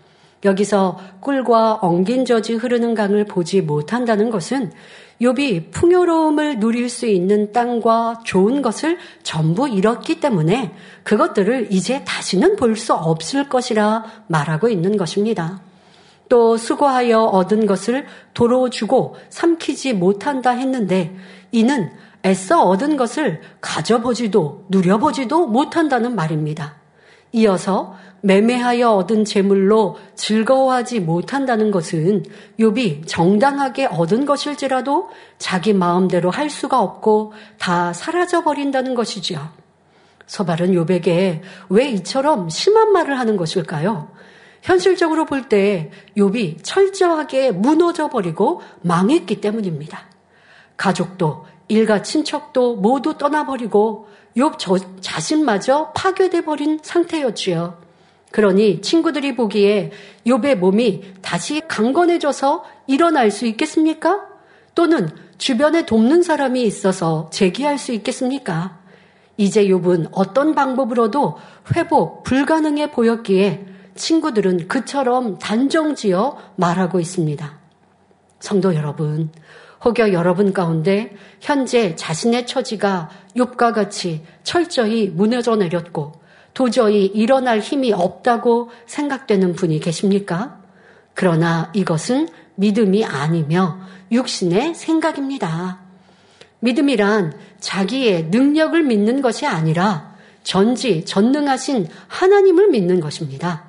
[0.44, 4.72] 여기서 꿀과 엉긴 젖이 흐르는 강을 보지 못한다는 것은
[5.20, 12.76] 욥이 풍요로움을 누릴 수 있는 땅과 좋은 것을 전부 잃었기 때문에 그것들을 이제 다시는 볼
[12.76, 15.62] 수 없을 것이라 말하고 있는 것입니다.
[16.28, 21.14] 또 수고하여 얻은 것을 도로 주고 삼키지 못한다 했는데
[21.52, 21.90] 이는
[22.24, 26.83] 애써 얻은 것을 가져보지도 누려보지도 못한다는 말입니다.
[27.34, 32.24] 이어서 매매하여 얻은 재물로 즐거워하지 못한다는 것은
[32.60, 39.50] 욥이 정당하게 얻은 것일지라도 자기 마음대로 할 수가 없고 다 사라져 버린다는 것이지요.
[40.26, 44.08] 소발은 욥에게 왜 이처럼 심한 말을 하는 것일까요?
[44.62, 50.06] 현실적으로 볼 때 욥이 철저하게 무너져 버리고 망했기 때문입니다.
[50.76, 57.82] 가족도 일가 친척도 모두 떠나버리고 욥 자신마저 파괴돼 버린 상태였지요.
[58.30, 59.92] 그러니 친구들이 보기에
[60.26, 64.26] 욥의 몸이 다시 강건해져서 일어날 수 있겠습니까?
[64.74, 68.80] 또는 주변에 돕는 사람이 있어서 재기할 수 있겠습니까?
[69.36, 71.36] 이제 욥은 어떤 방법으로도
[71.76, 77.58] 회복 불가능해 보였기에 친구들은 그처럼 단정지어 말하고 있습니다.
[78.40, 79.30] 성도 여러분,
[79.84, 86.12] 혹여 여러분 가운데 현재 자신의 처지가 욥과 같이 철저히 무너져 내렸고
[86.54, 90.58] 도저히 일어날 힘이 없다고 생각되는 분이 계십니까?
[91.12, 93.78] 그러나 이것은 믿음이 아니며
[94.10, 95.80] 육신의 생각입니다.
[96.60, 103.64] 믿음이란 자기의 능력을 믿는 것이 아니라 전지 전능하신 하나님을 믿는 것입니다.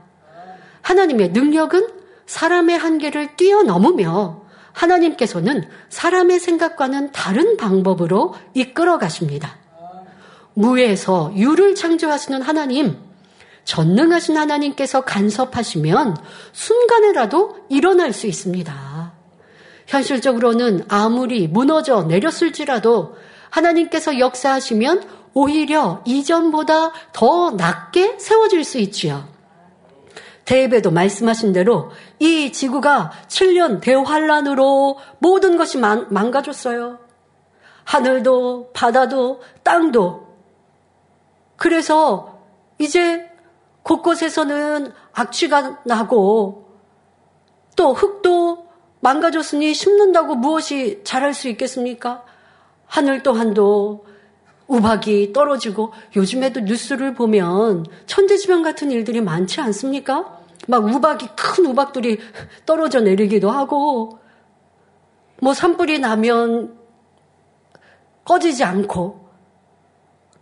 [0.82, 1.88] 하나님의 능력은
[2.26, 4.45] 사람의 한계를 뛰어넘으며
[4.76, 9.58] 하나님께서는 사람의 생각과는 다른 방법으로 이끌어 가십니다.
[10.54, 12.98] 무에서 유를 창조하시는 하나님,
[13.64, 16.18] 전능하신 하나님께서 간섭하시면
[16.52, 19.14] 순간에라도 일어날 수 있습니다.
[19.88, 23.16] 현실적으로는 아무리 무너져 내렸을지라도
[23.50, 29.35] 하나님께서 역사하시면 오히려 이전보다 더 낮게 세워질 수 있지요.
[30.46, 37.00] 대입에도 말씀하신 대로 이 지구가 7년 대환란으로 모든 것이 망, 망가졌어요.
[37.84, 40.26] 하늘도 바다도 땅도
[41.56, 42.40] 그래서
[42.78, 43.30] 이제
[43.84, 46.66] 곳곳에서는 악취가 나고
[47.76, 48.68] 또 흙도
[49.00, 52.24] 망가졌으니 심는다고 무엇이 자랄 수 있겠습니까?
[52.88, 54.06] 하늘 또한도
[54.68, 60.35] 우박이 떨어지고 요즘에도 뉴스를 보면 천재지변 같은 일들이 많지 않습니까?
[60.68, 62.20] 막 우박이 큰 우박들이
[62.66, 64.20] 떨어져 내리기도 하고
[65.42, 66.78] 뭐 산불이 나면
[68.24, 69.26] 꺼지지 않고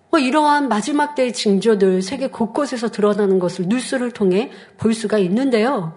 [0.09, 5.95] 뭐 이러한 마지막 때의 징조들 세계 곳곳에서 드러나는 것을 뉴스를 통해 볼 수가 있는데요.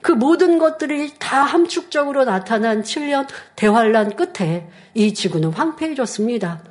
[0.00, 6.64] 그 모든 것들이 다 함축적으로 나타난 7년 대환란 끝에 이 지구는 황폐해졌습니다.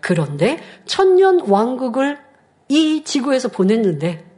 [0.00, 2.18] 그런데 천년 왕국을
[2.68, 4.33] 이 지구에서 보냈는데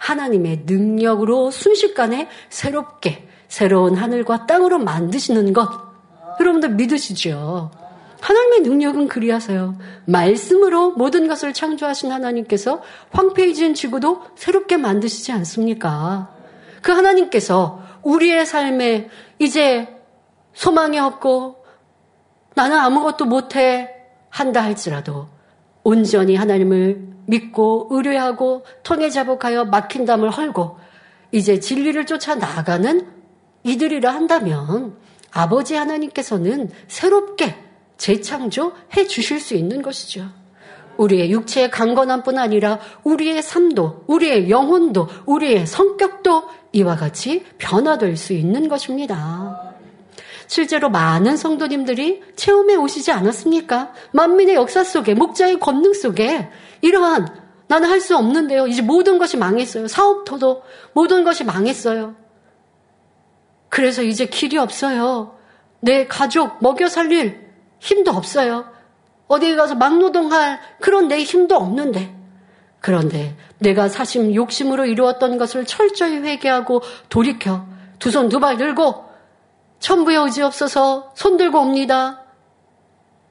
[0.00, 5.68] 하나님의 능력으로 순식간에 새롭게 새로운 하늘과 땅으로 만드시는 것
[6.40, 7.70] 여러분들 믿으시죠?
[8.20, 9.76] 하나님의 능력은 그리하세요.
[10.06, 16.34] 말씀으로 모든 것을 창조하신 하나님께서 황폐해진 지구도 새롭게 만드시지 않습니까?
[16.82, 19.08] 그 하나님께서 우리의 삶에
[19.38, 19.88] 이제
[20.54, 21.64] 소망이 없고
[22.54, 23.90] 나는 아무것도 못해
[24.28, 25.28] 한다 할지라도
[25.82, 30.78] 온전히 하나님을 믿고 의뢰하고 통해 자복하여 막힌 담을 헐고
[31.32, 33.06] 이제 진리를 쫓아 나가는
[33.62, 34.96] 이들이라 한다면
[35.30, 37.54] 아버지 하나님께서는 새롭게
[37.96, 40.28] 재창조해 주실 수 있는 것이죠.
[40.96, 48.68] 우리의 육체의 강건함뿐 아니라 우리의 삶도, 우리의 영혼도, 우리의 성격도 이와 같이 변화될 수 있는
[48.68, 49.70] 것입니다.
[50.46, 53.92] 실제로 많은 성도님들이 체험에 오시지 않았습니까?
[54.12, 56.48] 만민의 역사 속에, 목자의 권능 속에
[56.80, 57.28] 이러한
[57.68, 58.66] 나는 할 수 없는데요.
[58.66, 59.86] 이제 모든 것이 망했어요.
[59.86, 60.62] 사업터도
[60.92, 62.16] 모든 것이 망했어요.
[63.68, 65.38] 그래서 이제 길이 없어요.
[65.80, 68.66] 내 가족 먹여 살릴 힘도 없어요.
[69.28, 72.16] 어디에 가서 막노동할 그런 내 힘도 없는데.
[72.80, 77.66] 그런데 내가 사심 욕심으로 이루었던 것을 철저히 회개하고 돌이켜
[78.00, 79.04] 두 손 두 발 들고
[79.78, 82.24] 천부의 의지 없어서 손 들고 옵니다.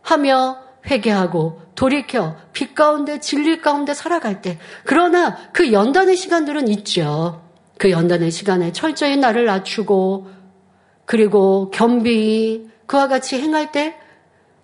[0.02, 7.42] 하며 회개하고 돌이켜 빛 가운데 진리 가운데 살아갈 때 그러나 그 연단의 시간들은 있죠.
[7.78, 10.28] 그 연단의 시간에 철저히 나를 낮추고
[11.06, 13.96] 그리고 겸비 그와 같이 행할 때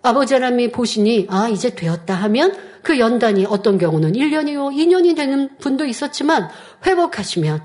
[0.01, 5.85] 아버지 하나님이 보시니 아 이제 되었다 하면 그 연단이 어떤 경우는 1년이요 2년이 되는 분도
[5.85, 6.49] 있었지만
[6.85, 7.63] 회복하시면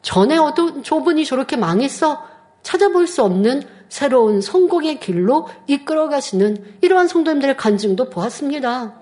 [0.00, 2.22] 전에 어떤 저분이 저렇게 망했어
[2.62, 3.62] 찾아볼 수 없는
[3.96, 8.92] 새로운 성공의 길로 이끌어 가시는 이러한 성도님들의 간증도 보았습니다.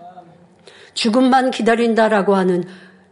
[0.94, 2.62] 죽음만 기다린다라고 하는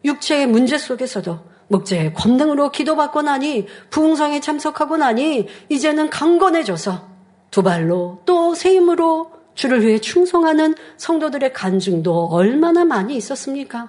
[0.05, 7.09] 육체의 문제 속에서도 목재의 권능으로 기도받고 나니 부흥성에 참석하고 나니 이제는 강건해져서
[7.51, 13.89] 두 발로 또 새 힘으로 주를 위해 충성하는 성도들의 간증도 얼마나 많이 있었습니까?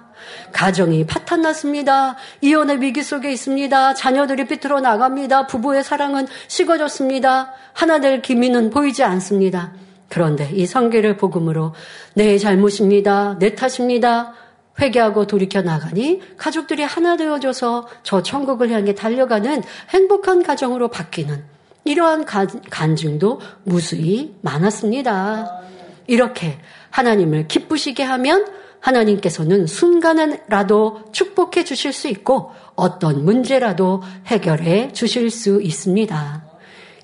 [0.52, 2.16] 가정이 파탄났습니다.
[2.42, 3.94] 이혼의 위기 속에 있습니다.
[3.94, 5.46] 자녀들이 삐뚤어 나갑니다.
[5.46, 7.52] 부부의 사랑은 식어졌습니다.
[7.72, 9.72] 하나 될 기미는 보이지 않습니다.
[10.08, 11.74] 그런데 이 성계를 복음으로
[12.14, 13.38] 내 잘못입니다.
[13.38, 14.34] 내 탓입니다.
[14.80, 21.44] 회개하고 돌이켜 나가니 가족들이 하나 되어져서 저 천국을 향해 달려가는 행복한 가정으로 바뀌는
[21.84, 25.60] 이러한 간증도 무수히 많았습니다.
[26.06, 26.58] 이렇게
[26.90, 28.46] 하나님을 기쁘시게 하면
[28.80, 36.44] 하나님께서는 순간에라도 축복해 주실 수 있고 어떤 문제라도 해결해 주실 수 있습니다.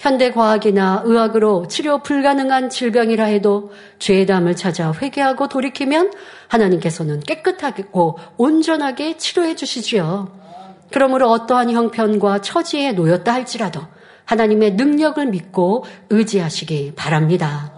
[0.01, 6.13] 현대과학이나 의학으로 치료 불가능한 질병이라 해도 죄의 담을 찾아 회개하고 돌이키면
[6.49, 10.39] 하나님께서는 깨끗하고 온전하게 치료해 주시지요.
[10.91, 13.83] 그러므로 어떠한 형편과 처지에 놓였다 할지라도
[14.31, 17.73] 하나님의 능력을 믿고 의지하시기 바랍니다.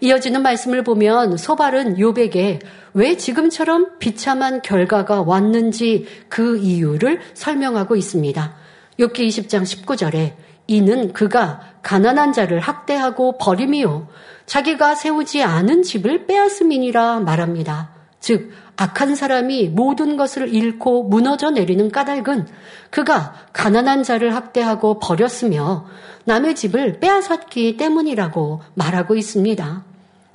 [0.00, 2.60] 이어지는 말씀을 보면 소발은 요백에
[2.94, 8.54] 왜 지금처럼 비참한 결과가 왔는지 그 이유를 설명하고 있습니다.
[9.00, 10.34] 욥기 20장 19절에
[10.68, 14.06] 이는 그가 가난한 자를 학대하고 버림이요
[14.46, 17.90] 자기가 세우지 않은 집을 빼앗음이니라 말합니다.
[18.20, 22.46] 즉 악한 사람이 모든 것을 잃고 무너져 내리는 까닭은
[22.88, 25.84] 그가 가난한 자를 학대하고 버렸으며
[26.24, 29.84] 남의 집을 빼앗았기 때문이라고 말하고 있습니다.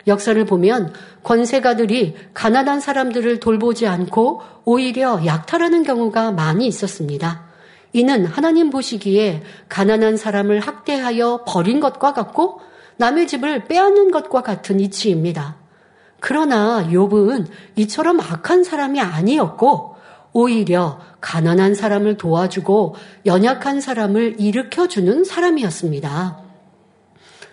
[0.06, 0.94] 역사를 보면
[1.24, 7.46] 권세가들이 가난한 사람들을 돌보지 않고 오히려 약탈하는 경우가 많이 있었습니다.
[7.94, 12.62] 이는 하나님 보시기에 가난한 사람을 학대하여 버린 것과 같고
[12.98, 15.65] 남의 집을 빼앗는 것과 같은 이치입니다.
[16.20, 19.96] 그러나 욥은 이처럼 악한 사람이 아니었고
[20.34, 22.96] 오히려 가난한 사람을 도와주고
[23.26, 26.40] 연약한 사람을 일으켜 주는 사람이었습니다.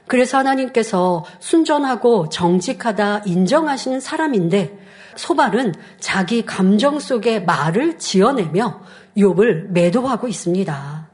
[0.09, 4.79] 그래서 하나님께서 순전하고 정직하다 인정하시는 사람인데
[5.17, 8.81] 소발은 자기 감정 속에 말을 지어내며
[9.17, 11.09] 욥을 매도하고 있습니다.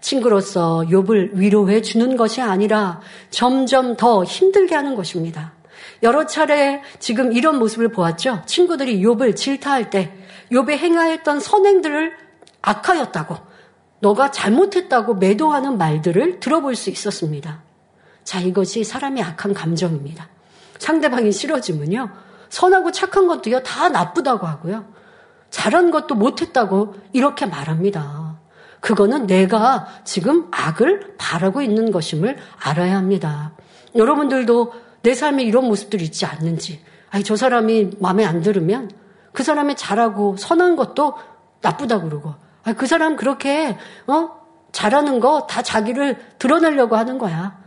[0.00, 5.52] 친구로서 욥을 위로해 주는 것이 아니라 점점 더 힘들게 하는 것입니다.
[6.02, 8.42] 여러 차례 지금 이런 모습을 보았죠.
[8.46, 10.12] 친구들이 욥을 질타할 때
[10.50, 12.12] 욥의 행하였던 선행들을
[12.62, 13.36] 악하였다고
[14.00, 17.62] 너가 잘못했다고 매도하는 말들을 들어볼 수 있었습니다.
[18.24, 20.28] 자, 이것이 사람의 악한 감정입니다.
[20.78, 22.10] 상대방이 싫어지면요.
[22.48, 24.86] 선하고 착한 것도요, 다 나쁘다고 하고요.
[25.50, 28.38] 잘한 것도 못했다고 이렇게 말합니다.
[28.80, 33.52] 그거는 내가 지금 악을 바라고 있는 것임을 알아야 합니다.
[33.94, 34.72] 여러분들도
[35.02, 38.90] 내 삶에 이런 모습들이 있지 않는지, 아니, 저 사람이 마음에 안 들으면
[39.32, 41.14] 그 사람이 잘하고 선한 것도
[41.62, 43.76] 나쁘다 그러고, 아니, 그 사람 그렇게,
[44.06, 44.40] 어?
[44.72, 47.58] 잘하는 거 다 자기를 드러내려고 하는 거야.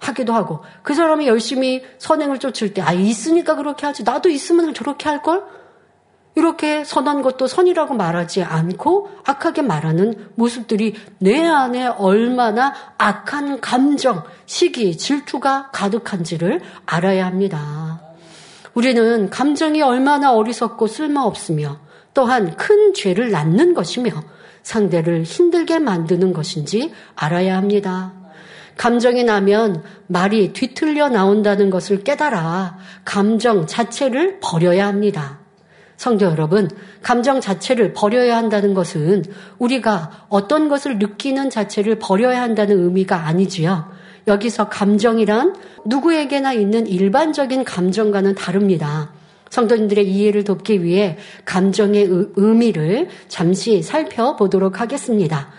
[0.00, 4.02] 하기도 하고, 그 사람이 열심히 선행을 쫓을 때, 아, 있으니까 그렇게 하지.
[4.02, 5.44] 나도 있으면 저렇게 할걸?
[6.36, 14.98] 이렇게 선한 것도 선이라고 말하지 않고 악하게 말하는 모습들이 내 안에 얼마나 악한 감정, 시기,
[14.98, 18.00] 질투가 가득한지를 알아야 합니다.
[18.74, 21.78] 우리는 감정이 얼마나 어리석고 쓸모없으며
[22.14, 24.10] 또한 큰 죄를 낳는 것이며
[24.62, 28.12] 상대를 힘들게 만드는 것인지 알아야 합니다.
[28.76, 35.43] 감정이 나면 말이 뒤틀려 나온다는 것을 깨달아 감정 자체를 버려야 합니다.
[35.96, 36.68] 성도 여러분,
[37.02, 39.24] 감정 자체를 버려야 한다는 것은
[39.58, 43.92] 우리가 어떤 것을 느끼는 자체를 버려야 한다는 의미가 아니지요.
[44.26, 49.12] 여기서 감정이란 누구에게나 있는 일반적인 감정과는 다릅니다.
[49.50, 55.50] 성도님들의 이해를 돕기 위해 감정의 의미를 잠시 살펴보도록 하겠습니다.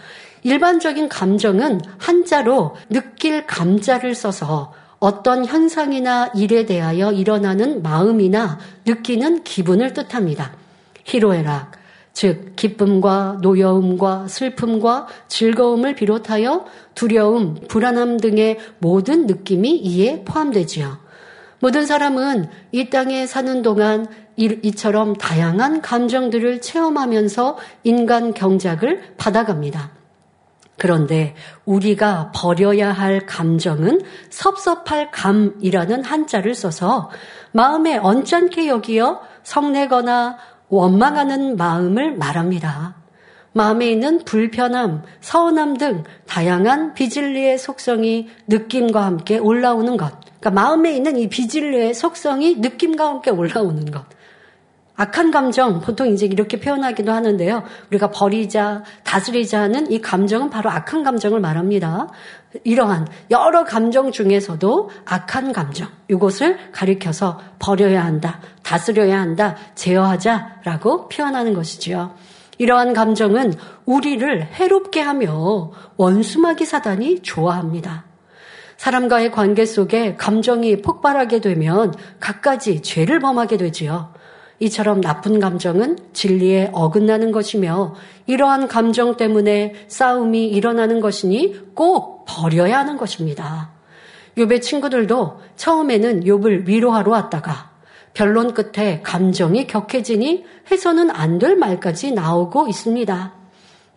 [0.43, 4.73] 일반적인 감정은 한자로 느낄 감자를 써서
[5.05, 10.53] 어떤 현상이나 일에 대하여 일어나는 마음이나 느끼는 기분을 뜻합니다.
[11.03, 11.73] 희로애락,
[12.11, 20.97] 즉 기쁨과 노여움과 슬픔과 즐거움을 비롯하여 두려움, 불안함 등의 모든 느낌이 이에 포함되지요.
[21.59, 30.04] 모든 사람은 이 땅에 사는 동안 이처럼 다양한 감정들을 체험하면서 인간 경작을 받아갑니다.
[30.77, 37.09] 그런데 우리가 버려야 할 감정은 섭섭할 감이라는 한자를 써서
[37.51, 42.95] 마음에 언짢게 여기어 성내거나 원망하는 마음을 말합니다.
[43.53, 50.11] 마음에 있는 불편함, 서운함 등 다양한 비질리의 속성이 느낌과 함께 올라오는 것.
[50.41, 54.03] 그러니까 마음에 있는 이 비질리의 속성이 느낌과 함께 올라오는 것.
[54.97, 57.63] 악한 감정, 보통 이제 이렇게 표현하기도 하는데요.
[57.89, 62.07] 우리가 버리자, 다스리자 하는 이 감정은 바로 악한 감정을 말합니다.
[62.63, 72.13] 이러한 여러 감정 중에서도 악한 감정, 이것을 가리켜서 버려야 한다, 다스려야 한다, 제어하자라고 표현하는 것이지요.
[72.57, 73.53] 이러한 감정은
[73.85, 78.05] 우리를 해롭게 하며 원수마귀 사단이 좋아합니다.
[78.77, 84.13] 사람과의 관계 속에 감정이 폭발하게 되면 갖가지 죄를 범하게 되지요.
[84.65, 87.95] 이처럼 나쁜 감정은 진리에 어긋나는 것이며
[88.25, 93.69] 이러한 감정 때문에 싸움이 일어나는 것이니 꼭 버려야 하는 것입니다.
[94.37, 97.71] 욥의 친구들도 처음에는 욥을 위로하러 왔다가
[98.13, 103.33] 변론 끝에 감정이 격해지니 해서는 안 될 말까지 나오고 있습니다.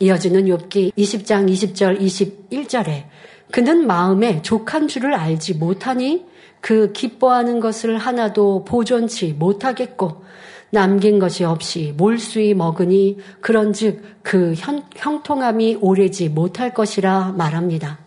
[0.00, 3.04] 이어지는 욥기 20장 20절 21절에
[3.50, 6.26] 그는 마음에 족한 줄을 알지 못하니
[6.60, 10.28] 그 기뻐하는 것을 하나도 보존치 못하겠고
[10.70, 17.98] 남긴 것이 없이 몰수히 먹으니 그런즉 그 형, 형통함이 오래지 못할 것이라 말합니다.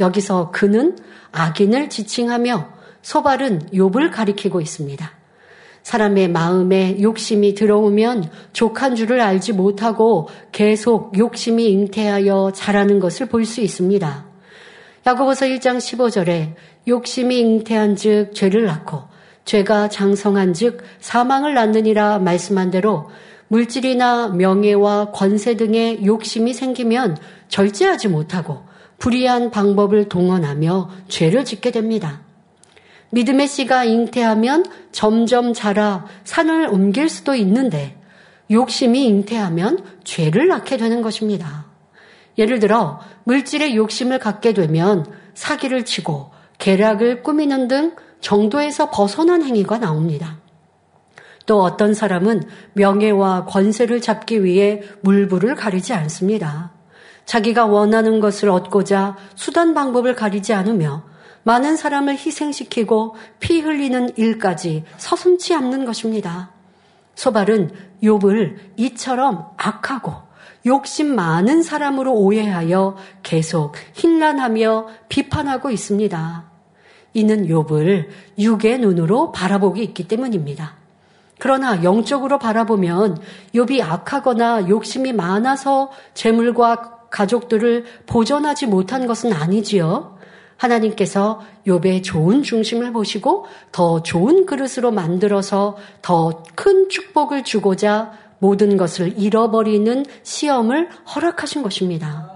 [0.00, 0.96] 여기서 그는
[1.32, 2.68] 악인을 지칭하며
[3.02, 5.10] 소발은 욥을 가리키고 있습니다.
[5.82, 13.60] 사람의 마음에 욕심이 들어오면 족한 줄을 알지 못하고 계속 욕심이 잉태하여 자라는 것을 볼 수
[13.60, 14.24] 있습니다.
[15.06, 16.54] 야고보서 1장 15절에
[16.88, 19.02] 욕심이 잉태한 즉 죄를 낳고
[19.44, 23.10] 죄가 장성한 즉 사망을 낳느니라 말씀한 대로
[23.48, 27.16] 물질이나 명예와 권세 등의 욕심이 생기면
[27.48, 28.62] 절제하지 못하고
[28.98, 32.22] 불의한 방법을 동원하며 죄를 짓게 됩니다.
[33.10, 37.96] 믿음의 씨가 잉태하면 점점 자라 산을 옮길 수도 있는데
[38.50, 41.66] 욕심이 잉태하면 죄를 낳게 되는 것입니다.
[42.38, 50.38] 예를 들어 물질의 욕심을 갖게 되면 사기를 치고 계략을 꾸미는 등 정도에서 벗어난 행위가 나옵니다.
[51.46, 52.42] 또 어떤 사람은
[52.72, 56.72] 명예와 권세를 잡기 위해 물불을 가리지 않습니다.
[57.26, 61.04] 자기가 원하는 것을 얻고자 수단 방법을 가리지 않으며
[61.42, 66.50] 많은 사람을 희생시키고 피 흘리는 일까지 서슴치 않는 것입니다.
[67.14, 67.70] 소발은
[68.02, 70.12] 욥을 이처럼 악하고
[70.66, 76.53] 욕심 많은 사람으로 오해하여 계속 힐난하며 비판하고 있습니다.
[77.14, 78.08] 이는 욥을
[78.38, 80.74] 육의 눈으로 바라보기 있기 때문입니다.
[81.38, 83.18] 그러나 영적으로 바라보면
[83.54, 90.18] 욥이 악하거나 욕심이 많아서 재물과 가족들을 보존하지 못한 것은 아니지요.
[90.56, 99.18] 하나님께서 욥의 좋은 중심을 보시고 더 좋은 그릇으로 만들어서 더 큰 축복을 주고자 모든 것을
[99.18, 102.30] 잃어버리는 시험을 허락하신 것입니다.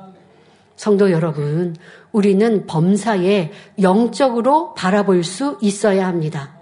[0.76, 1.76] 성도 여러분,
[2.12, 6.56] 우리는 범사에 영적으로 바라볼 수 있어야 합니다.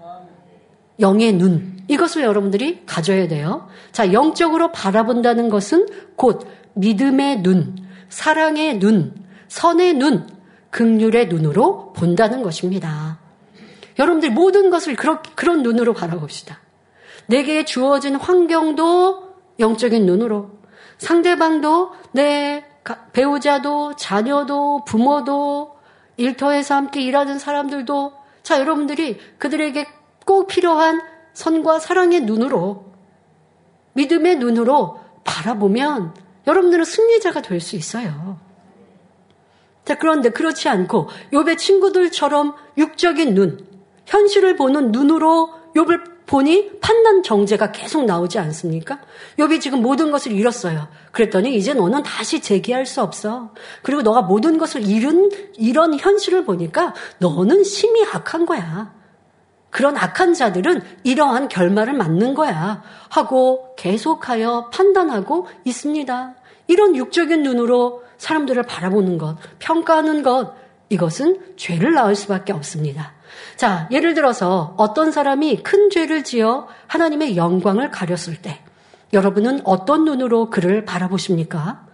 [0.99, 1.77] 영의 눈.
[1.87, 3.67] 이것을 여러분들이 가져야 돼요.
[3.91, 7.77] 자, 영적으로 바라본다는 것은 곧 믿음의 눈,
[8.09, 9.13] 사랑의 눈,
[9.47, 10.27] 선의 눈,
[10.69, 13.19] 극률의 눈으로 본다는 것입니다.
[13.97, 16.59] 여러분들 모든 것을 그런, 그런 눈으로 바라봅시다.
[17.27, 20.51] 내게 주어진 환경도 영적인 눈으로,
[20.97, 22.65] 상대방도 내
[23.13, 25.77] 배우자도 자녀도 부모도
[26.17, 28.13] 일터에서 함께 일하는 사람들도
[28.43, 29.85] 자 여러분들이 그들에게
[30.25, 31.01] 꼭 필요한
[31.33, 32.91] 선과 사랑의 눈으로
[33.93, 36.15] 믿음의 눈으로 바라보면
[36.47, 38.39] 여러분들은 승리자가 될 수 있어요.
[39.85, 43.65] 자, 그런데 그렇지 않고 욥의 친구들처럼 육적인 눈,
[44.05, 48.99] 현실을 보는 눈으로 욥을 보니 판단 정제가 계속 나오지 않습니까?
[49.39, 50.89] 욥이 지금 모든 것을 잃었어요.
[51.11, 53.53] 그랬더니 이제 너는 다시 재기할 수 없어.
[53.81, 58.93] 그리고 너가 모든 것을 잃은 이런 현실을 보니까 너는 심히 악한 거야.
[59.69, 62.83] 그런 악한 자들은 이러한 결말을 맞는 거야.
[63.09, 66.35] 하고 계속하여 판단하고 있습니다.
[66.67, 70.53] 이런 육적인 눈으로 사람들을 바라보는 것, 평가하는 것,
[70.89, 73.13] 이것은 죄를 낳을 수밖에 없습니다.
[73.55, 78.59] 자, 예를 들어서 어떤 사람이 큰 죄를 지어 하나님의 영광을 가렸을 때
[79.13, 81.85] 여러분은 어떤 눈으로 그를 바라보십니까?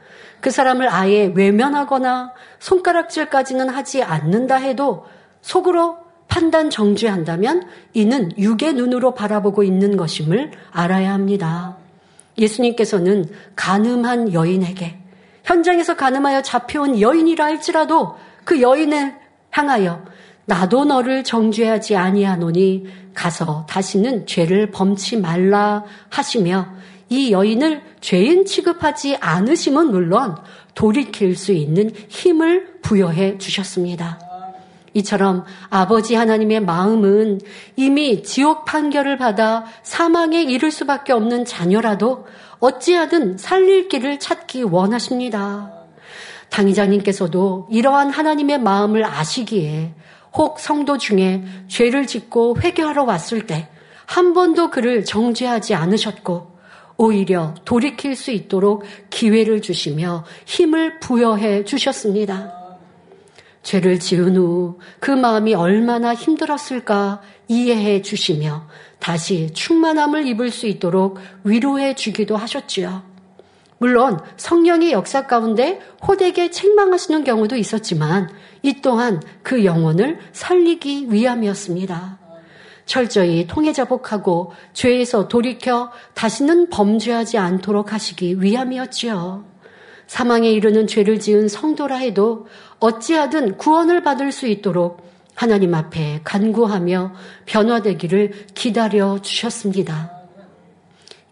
[0.41, 5.05] 그 사람을 아예 외면하거나 손가락질까지는 하지 않는다 해도
[5.41, 11.77] 속으로 판단 정죄한다면 이는 육의 눈으로 바라보고 있는 것임을 알아야 합니다.
[12.37, 13.25] 예수님께서는
[13.55, 14.99] 가늠한 여인에게
[15.43, 19.15] 현장에서 가늠하여 잡혀온 여인이라 할지라도 그 여인을
[19.51, 20.03] 향하여
[20.45, 26.67] 나도 너를 정죄하지 아니하노니 가서 다시는 죄를 범치 말라 하시며
[27.09, 30.35] 이 여인을 죄인 취급하지 않으심은 물론
[30.75, 34.19] 돌이킬 수 있는 힘을 부여해 주셨습니다.
[34.95, 37.39] 이처럼 아버지 하나님의 마음은
[37.75, 42.27] 이미 지옥 판결을 받아 사망에 이를 수밖에 없는 자녀라도
[42.59, 45.71] 어찌하든 살릴 길을 찾기 원하십니다.
[46.49, 49.93] 당의장님께서도 이러한 하나님의 마음을 아시기에
[50.35, 53.69] 혹 성도 중에 죄를 짓고 회개하러 왔을 때
[54.05, 56.51] 한 번도 그를 정죄하지 않으셨고
[56.97, 62.53] 오히려 돌이킬 수 있도록 기회를 주시며 힘을 부여해 주셨습니다.
[63.63, 68.67] 죄를 지은 후 그 마음이 얼마나 힘들었을까 이해해 주시며
[68.99, 73.12] 다시 충만함을 입을 수 있도록 위로해 주기도 하셨지요.
[73.83, 78.29] 물론 성령의 역사 가운데 호되게 책망하시는 경우도 있었지만
[78.61, 82.17] 이 또한 그 영혼을 살리기 위함이었습니다.
[82.85, 89.43] 철저히 통해 자복하고 죄에서 돌이켜 다시는 범죄하지 않도록 하시기 위함이었지요.
[90.07, 92.47] 사망에 이르는 죄를 지은 성도라 해도
[92.79, 95.05] 어찌하든 구원을 받을 수 있도록
[95.35, 97.15] 하나님 앞에 간구하며
[97.47, 100.22] 변화되기를 기다려 주셨습니다.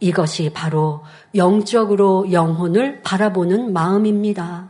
[0.01, 1.03] 이것이 바로
[1.35, 4.69] 영적으로 영혼을 바라보는 마음입니다.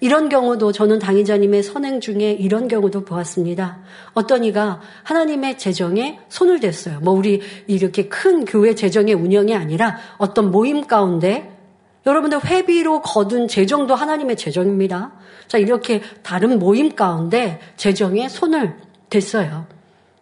[0.00, 3.80] 이런 경우도 저는 당의자님의 선행 중에 이런 경우도 보았습니다.
[4.14, 7.00] 어떤 이가 하나님의 재정에 손을 댔어요.
[7.00, 11.56] 뭐 우리 이렇게 큰 교회 재정의 운영이 아니라 어떤 모임 가운데
[12.04, 15.12] 여러분들 회비로 거둔 재정도 하나님의 재정입니다.
[15.46, 18.76] 자, 이렇게 다른 모임 가운데 재정에 손을
[19.08, 19.66] 댔어요.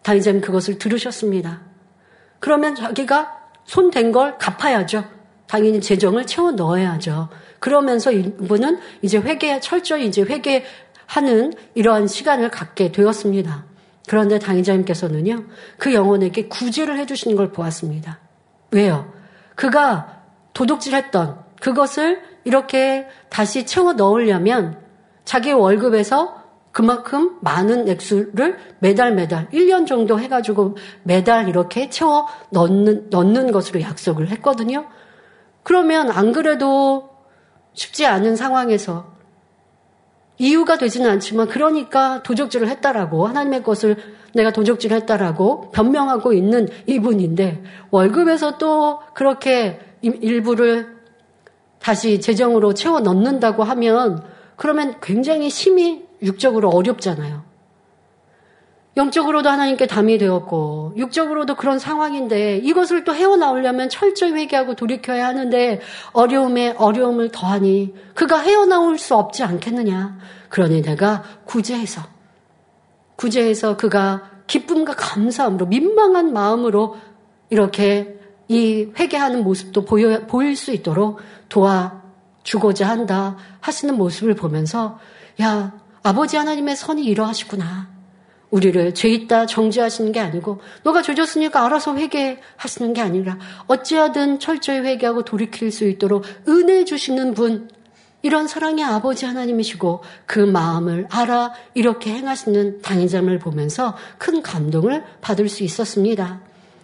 [0.03, 1.61] 당의자님 그것을 들으셨습니다.
[2.39, 3.40] 그러면 자기가
[3.71, 5.05] 손댄 걸 갚아야죠.
[5.47, 7.29] 당연히 재정을 채워 넣어야죠.
[7.59, 13.63] 그러면서 이분은 이제 회개, 철저히 이제 회개하는 이러한 시간을 갖게 되었습니다.
[14.09, 15.45] 그런데 당의자님께서는요,
[15.77, 18.19] 그 영혼에게 구제를 해주시는 걸 보았습니다.
[18.71, 19.09] 왜요?
[19.55, 20.21] 그가
[20.53, 24.81] 도둑질 했던 그것을 이렇게 다시 채워 넣으려면
[25.23, 26.40] 자기 월급에서
[26.71, 34.29] 그만큼 많은 액수를 매달 매달 1년 정도 해가지고 매달 이렇게 채워 넣는, 넣는 것으로 약속을
[34.29, 34.85] 했거든요.
[35.63, 37.09] 그러면 안 그래도
[37.73, 39.11] 쉽지 않은 상황에서
[40.37, 43.97] 이유가 되지는 않지만 그러니까 도적질을 했다라고 하나님의 것을
[44.33, 50.97] 내가 도적질을 했다라고 변명하고 있는 이분인데 월급에서 또 그렇게 일부를
[51.79, 54.23] 다시 재정으로 채워 넣는다고 하면
[54.55, 57.51] 그러면 굉장히 심히 육적으로 어렵잖아요.
[58.97, 65.79] 영적으로도 하나님께 담이 되었고 육적으로도 그런 상황인데 이것을 또 헤어나오려면 철저히 회개하고 돌이켜야 하는데
[66.11, 70.17] 어려움에 어려움을 더하니 그가 헤어나올 수 없지 않겠느냐.
[70.49, 72.01] 그러니 내가 구제해서
[73.15, 76.97] 구제해서 그가 기쁨과 감사함으로 민망한 마음으로
[77.49, 78.19] 이렇게
[78.49, 84.99] 이 회개하는 모습도 보여, 보일 수 있도록 도와주고자 한다 하시는 모습을 보면서
[85.41, 85.71] 야
[86.03, 87.89] 아버지 하나님의 선이 이러하시구나.
[88.49, 93.37] 우리를 죄 있다 정죄하시는 게 아니고 너가 죄졌으니까 알아서 회개하시는 게 아니라
[93.67, 97.69] 어찌하든 철저히 회개하고 돌이킬 수 있도록 은혜 주시는 분
[98.21, 105.63] 이런 사랑의 아버지 하나님이시고 그 마음을 알아 이렇게 행하시는 당의점을 보면서 큰 감동을 받을 수
[105.63, 106.41] 있었습니다.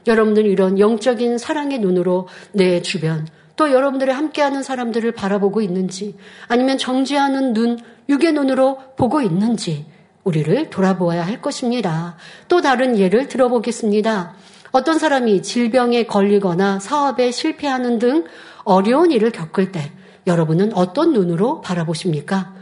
[0.07, 6.15] 여러분들 이런 영적인 사랑의 눈으로 내 주변 또 여러분들이 함께하는 사람들을 바라보고 있는지
[6.47, 7.77] 아니면 정죄하는 눈,
[8.09, 9.85] 육의 눈으로 보고 있는지
[10.23, 12.17] 우리를 돌아보아야 할 것입니다.
[12.47, 14.33] 또 다른 예를 들어보겠습니다.
[14.71, 18.25] 어떤 사람이 질병에 걸리거나 사업에 실패하는 등
[18.63, 19.91] 어려운 일을 겪을 때
[20.27, 22.53] 여러분은 어떤 눈으로 바라보십니까?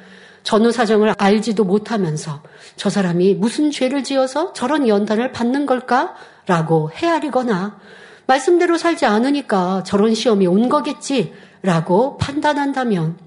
[0.44, 2.44] 전후 사정을 알지도 못하면서
[2.76, 6.14] 저 사람이 무슨 죄를 지어서 저런 연단을 받는 걸까?
[6.46, 7.80] 라고 헤아리거나
[8.28, 11.34] 말씀대로 살지 않으니까 저런 시험이 온 거겠지?
[11.64, 13.18] 라고 판단한다면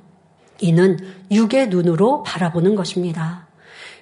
[0.61, 0.99] 이는
[1.31, 3.47] 육의 눈으로 바라보는 것입니다.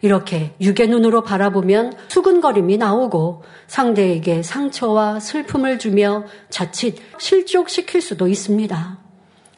[0.03, 8.99] 이렇게 육의 눈으로 바라보면 수근거림이 나오고 상대에게 상처와 슬픔을 주며 자칫 실족시킬 수도 있습니다.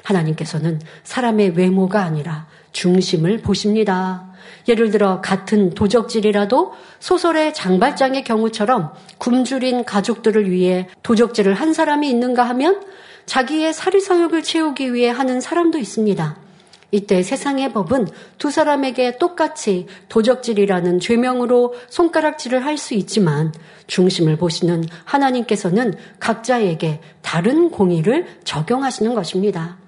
[0.05, 4.29] 하나님께서는 사람의 외모가 아니라 중심을 보십니다.
[4.69, 12.83] 예를 들어 같은 도적질이라도 소설의 장발장의 경우처럼 굶주린 가족들을 위해 도적질을 한 사람이 있는가 하면
[13.27, 16.48] 자기의 사리사욕을 채우기 위해 하는 사람도 있습니다.
[16.91, 18.09] 이때 세상의 법은
[18.39, 23.53] 두 사람에게 똑같이 도적질이라는 죄명으로 손가락질을 할 수 있지만
[23.89, 29.79] 중심을 보시는 하나님께서는 각자에게 다른 공의를 적용하시는 것입니다.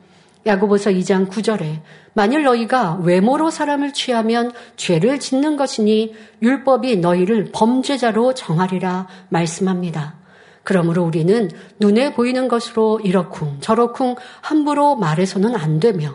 [0.44, 1.80] 야고보서 2장 9절에
[2.14, 10.19] 만일 너희가 외모로 사람을 취하면 죄를 짓는 것이니 율법이 너희를 범죄자로 정하리라 말씀합니다.
[10.62, 16.14] 그러므로 우리는 눈에 보이는 것으로 이러쿵 저러쿵 함부로 말해서는 안 되며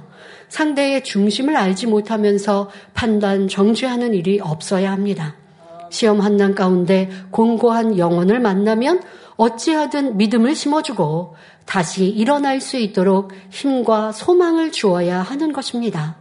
[0.50, 5.36] 상대의 중심을 알지 못하면서 판단, 정죄하는 일이 없어야 합니다.
[5.90, 9.02] 시험 한난 가운데 공고한 영혼을 만나면
[9.38, 11.36] 어찌하든 믿음을 심어주고
[11.66, 16.18] 다시 일어날 수 있도록 힘과 소망을 주어야 하는 것입니다.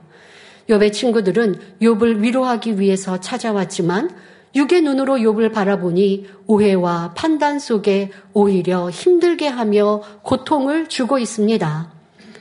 [0.69, 4.11] 욥의 친구들은 욥을 위로하기 위해서 찾아왔지만
[4.55, 11.93] 육의 눈으로 욥을 바라보니 오해와 판단 속에 오히려 힘들게 하며 고통을 주고 있습니다.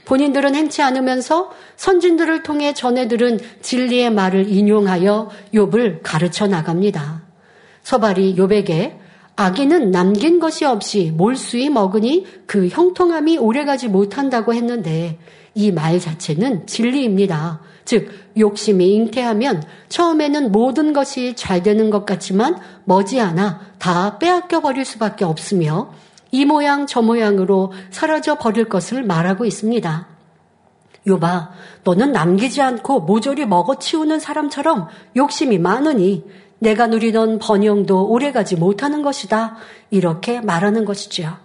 [0.06, 7.24] 본인들은 행치 않으면서 선진들을 통해 전해 들은 진리의 말을 인용하여 욥을 가르쳐 나갑니다.
[7.84, 9.04] 서발이 욥에게
[9.36, 15.18] 아기는 남긴 것이 없이 몰수히 먹으니 그 형통함이 오래가지 못한다고 했는데
[15.56, 17.62] 이 말 자체는 진리입니다.
[17.86, 25.26] 즉 욕심이 잉태하면 처음에는 모든 것이 잘 되는 것 같지만 머지않아 다 빼앗겨 버릴 수밖에
[25.26, 25.92] 없으며
[26.32, 30.08] 이 모양 저 모양으로 사라져 버릴 것을 말하고 있습니다.
[31.06, 31.52] 요바,
[31.84, 34.88] 너는 남기지 않고 모조리 먹어치우는 사람처럼
[35.18, 36.26] 욕심이 많으니
[36.60, 39.58] 내가 누리던 번영도 오래가지 못하는 것이다.
[39.92, 41.36] 이렇게 말하는 것이지요.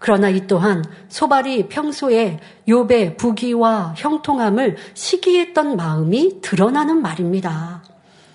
[0.00, 7.84] 그러나 이 또한 소발이 평소에 욥의 부귀와 형통함을 시기했던 마음이 드러나는 말입니다.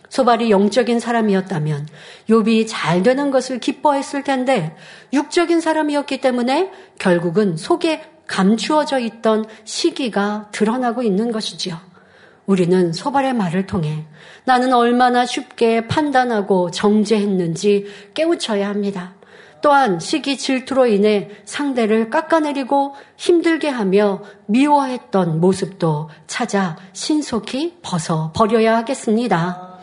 [0.10, 1.88] 소발이 영적인 사람이었다면
[2.30, 4.76] 욥이 잘 되는 것을 기뻐했을 텐데
[5.12, 11.78] 육적인 사람이었기 때문에 결국은 속에 감추어져 있던 시기가 드러나고 있는 것이지요.
[12.46, 14.06] 우리는 소발의 말을 통해
[14.46, 19.16] 나는 얼마나 쉽게 판단하고 정죄했는지 깨우쳐야 합니다.
[19.62, 29.80] 또한 시기 질투로 인해 상대를 깎아내리고 힘들게 하며 미워했던 모습도 찾아 신속히 벗어 버려야 하겠습니다.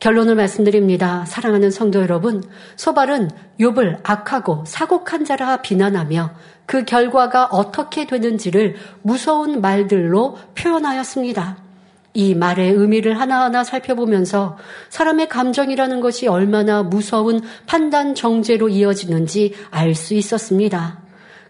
[0.00, 1.24] 결론을 말씀드립니다.
[1.26, 2.42] 사랑하는 성도 여러분,
[2.76, 3.30] 소발은
[3.60, 6.30] 욥을 악하고 사곡한 자라 비난하며
[6.64, 11.69] 그 결과가 어떻게 되는지를 무서운 말들로 표현하였습니다.
[12.12, 14.58] 이 말의 의미를 하나하나 살펴보면서
[14.88, 20.98] 사람의 감정이라는 것이 얼마나 무서운 판단 정제로 이어지는지 알 수 있었습니다.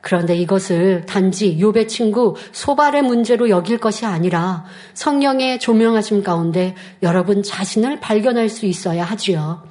[0.01, 8.01] 그런데 이것을 단지 욥의 친구 소발의 문제로 여길 것이 아니라 성령의 조명하심 가운데 여러분 자신을
[8.01, 9.63] 발견할 수 있어야 하지요.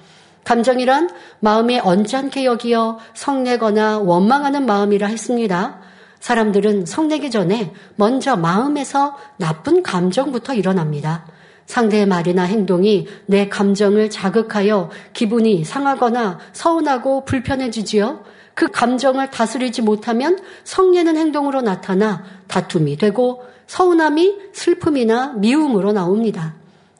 [0.43, 1.09] 감정이란
[1.39, 5.79] 마음에 언짢게 여기어 성내거나 원망하는 마음이라 했습니다.
[6.19, 11.25] 사람들은 성내기 전에 먼저 마음에서 나쁜 감정부터 일어납니다.
[11.65, 18.23] 상대의 말이나 행동이 내 감정을 자극하여 기분이 상하거나 서운하고 불편해지지요.
[18.55, 26.55] 그 감정을 다스리지 못하면 성내는 행동으로 나타나 다툼이 되고 서운함이 슬픔이나 미움으로 나옵니다.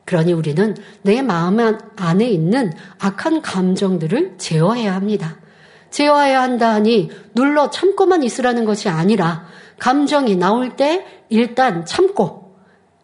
[0.05, 1.59] 그러니 우리는 내 마음
[1.95, 5.37] 안에 있는 악한 감정들을 제어해야 합니다.
[5.91, 9.45] 제어해야 한다 하니 눌러 참고만 있으라는 것이 아니라
[9.79, 12.55] 감정이 나올 때 일단 참고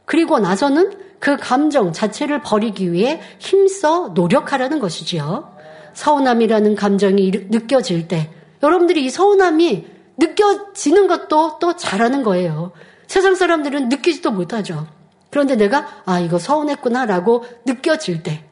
[0.05, 5.55] 그리고 나서는 그 감정 자체를 버리기 위해 힘써 노력하라는 것이지요.
[5.93, 8.29] 서운함이라는 감정이 느껴질 때
[8.61, 12.71] 여러분들이 이 서운함이 느껴지는 것도 또 잘하는 거예요.
[13.07, 14.87] 세상 사람들은 느끼지도 못하죠.
[15.29, 18.44] 그런데 내가 아 이거 서운했구나라고 느껴질 때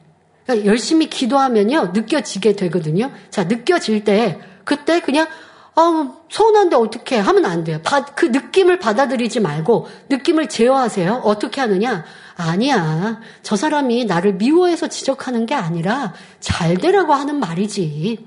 [0.44, 3.10] 그러니까 열심히 기도하면요, 느껴지게 되거든요.
[3.30, 5.26] 자, 느껴질 때, 그때 그냥,
[5.74, 7.80] 아, 서운한데 어떻게 하면 안 돼요.
[8.14, 11.22] 그 느낌을 받아들이지 말고, 느낌을 제어하세요.
[11.24, 12.04] 어떻게 하느냐?
[12.36, 13.20] 아니야.
[13.42, 18.26] 저 사람이 나를 미워해서 지적하는 게 아니라, 잘 되라고 하는 말이지.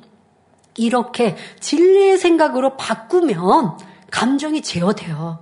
[0.76, 3.78] 이렇게 진리의 생각으로 바꾸면,
[4.11, 5.39] 감정이 제어돼요.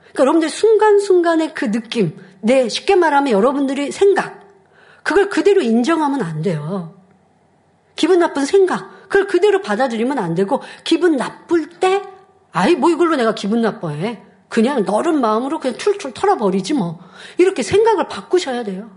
[0.00, 4.43] 그러니까 여러분들 순간순간의 그 느낌, 네, 쉽게 말하면 여러분들이 생각,
[5.04, 6.94] 그걸 그대로 인정하면 안 돼요.
[7.94, 12.02] 기분 나쁜 생각, 그걸 그대로 받아들이면 안 되고, 기분 나쁠 때,
[12.50, 14.22] 아이, 뭐 이걸로 내가 기분 나빠해.
[14.48, 16.98] 그냥 너른 마음으로 그냥 툴툴 털어버리지 뭐.
[17.38, 18.90] 이렇게 생각을 바꾸셔야 돼요.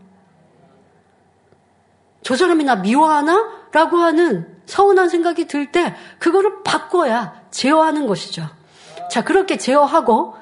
[2.24, 3.68] 저 사람이 나 미워하나?
[3.72, 8.48] 라고 하는 서운한 생각이 들 때, 그거를 바꿔야 제어하는 것이죠.
[9.12, 10.36] 자, 그렇게 제어하고,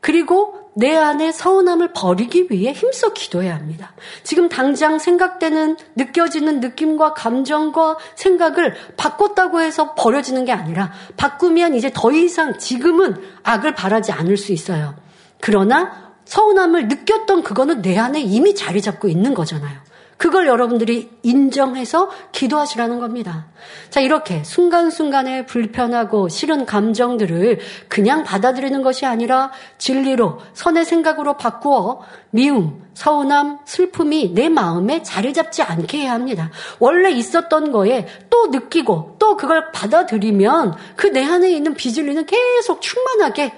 [0.00, 3.94] 그리고 내 안에 서운함을 버리기 위해 힘써 기도해야 합니다.
[4.22, 12.12] 지금 당장 생각되는 느껴지는 느낌과 감정과 생각을 바꿨다고 해서 버려지는 게 아니라 바꾸면 이제 더
[12.12, 14.94] 이상 지금은 악을 바라지 않을 수 있어요.
[15.40, 19.85] 그러나 서운함을 느꼈던 그거는 내 안에 이미 자리 잡고 있는 거잖아요.
[20.16, 23.48] 그걸 여러분들이 인정해서 기도하시라는 겁니다.
[23.90, 27.58] 자, 이렇게 순간순간에 불편하고 싫은 감정들을
[27.88, 35.62] 그냥 받아들이는 것이 아니라 진리로 선의 생각으로 바꾸어 미움, 서운함, 슬픔이 내 마음에 자리 잡지
[35.62, 36.50] 않게 해야 합니다.
[36.78, 43.54] 원래 있었던 거에 또 느끼고 또또 그걸 받아들이면 그 내 안에 있는 비질리는 계속 충만하게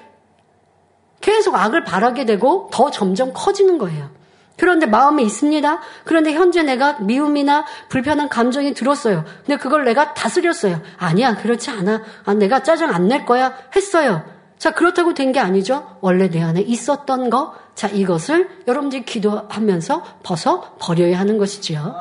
[1.20, 4.10] 계속 악을 바라게 되고 더 점점 커지는 거예요.
[4.58, 5.80] 그런데 마음에 있습니다.
[6.04, 9.24] 그런데 현재 내가 미움이나 불편한 감정이 들었어요.
[9.46, 10.80] 근데 그걸 내가 다스렸어요.
[10.98, 12.02] 아니야, 그렇지 않아.
[12.24, 13.54] 아, 내가 짜증 안 낼 거야.
[13.74, 14.22] 했어요.
[14.58, 15.96] 자, 그렇다고 된 게 아니죠.
[16.00, 17.54] 원래 내 안에 있었던 거.
[17.76, 21.94] 자, 이것을 여러분들이 기도하면서 벗어 버려야 하는 것이지요.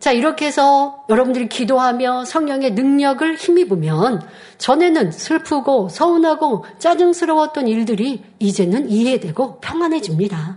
[0.00, 4.22] 자, 이렇게 해서 여러분들이 기도하며 성령의 능력을 힘입으면
[4.58, 10.56] 전에는 슬프고 서운하고 짜증스러웠던 일들이 이제는 이해되고 평안해집니다.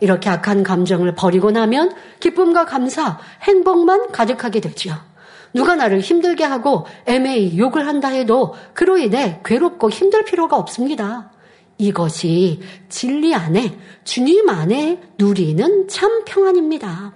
[0.00, 4.94] 이렇게 악한 감정을 버리고 나면 기쁨과 감사, 행복만 가득하게 되죠.
[5.52, 11.30] 누가 나를 힘들게 하고 애매히 욕을 한다 해도 그로 인해 괴롭고 힘들 필요가 없습니다.
[11.78, 17.14] 이것이 진리 안에 주님 안에 누리는 참 평안입니다.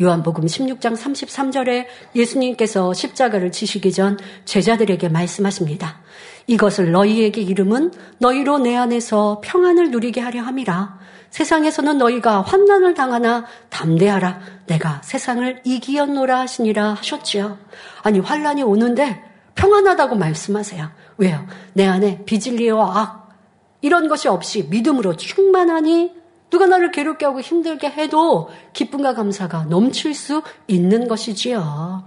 [0.00, 6.00] 요한복음 16장 33절에 예수님께서 십자가를 지시기 전 제자들에게 말씀하십니다.
[6.46, 10.98] 이것을 너희에게 이름은 너희로 내 안에서 평안을 누리게 하려 함이라.
[11.34, 14.38] 세상에서는 너희가 환난을 당하나 담대하라.
[14.68, 17.58] 내가 세상을 이기었노라 하시니라 하셨지요.
[18.04, 19.20] 아니 환난이 오는데
[19.56, 20.88] 평안하다고 말씀하세요.
[21.18, 21.44] 왜요?
[21.72, 23.36] 내 안에 비질리와 악
[23.80, 26.14] 이런 것이 없이 믿음으로 충만하니
[26.50, 32.06] 누가 나를 괴롭게 하고 힘들게 해도 기쁨과 감사가 넘칠 수 있는 것이지요.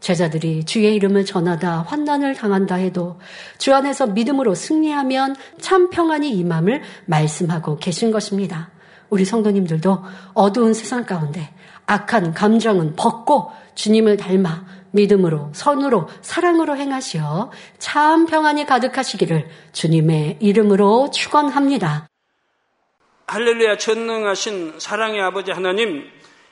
[0.00, 3.18] 제자들이 주의 이름을 전하다 환난을 당한다 해도
[3.58, 8.70] 주 안에서 믿음으로 승리하면 참 평안이 임함을 말씀하고 계신 것입니다.
[9.10, 10.02] 우리 성도님들도
[10.34, 11.52] 어두운 세상 가운데
[11.86, 22.08] 악한 감정은 벗고 주님을 닮아 믿음으로 선으로 사랑으로 행하시어 참 평안이 가득하시기를 주님의 이름으로 축원합니다.
[23.26, 26.04] 할렐루야 전능하신 사랑의 아버지 하나님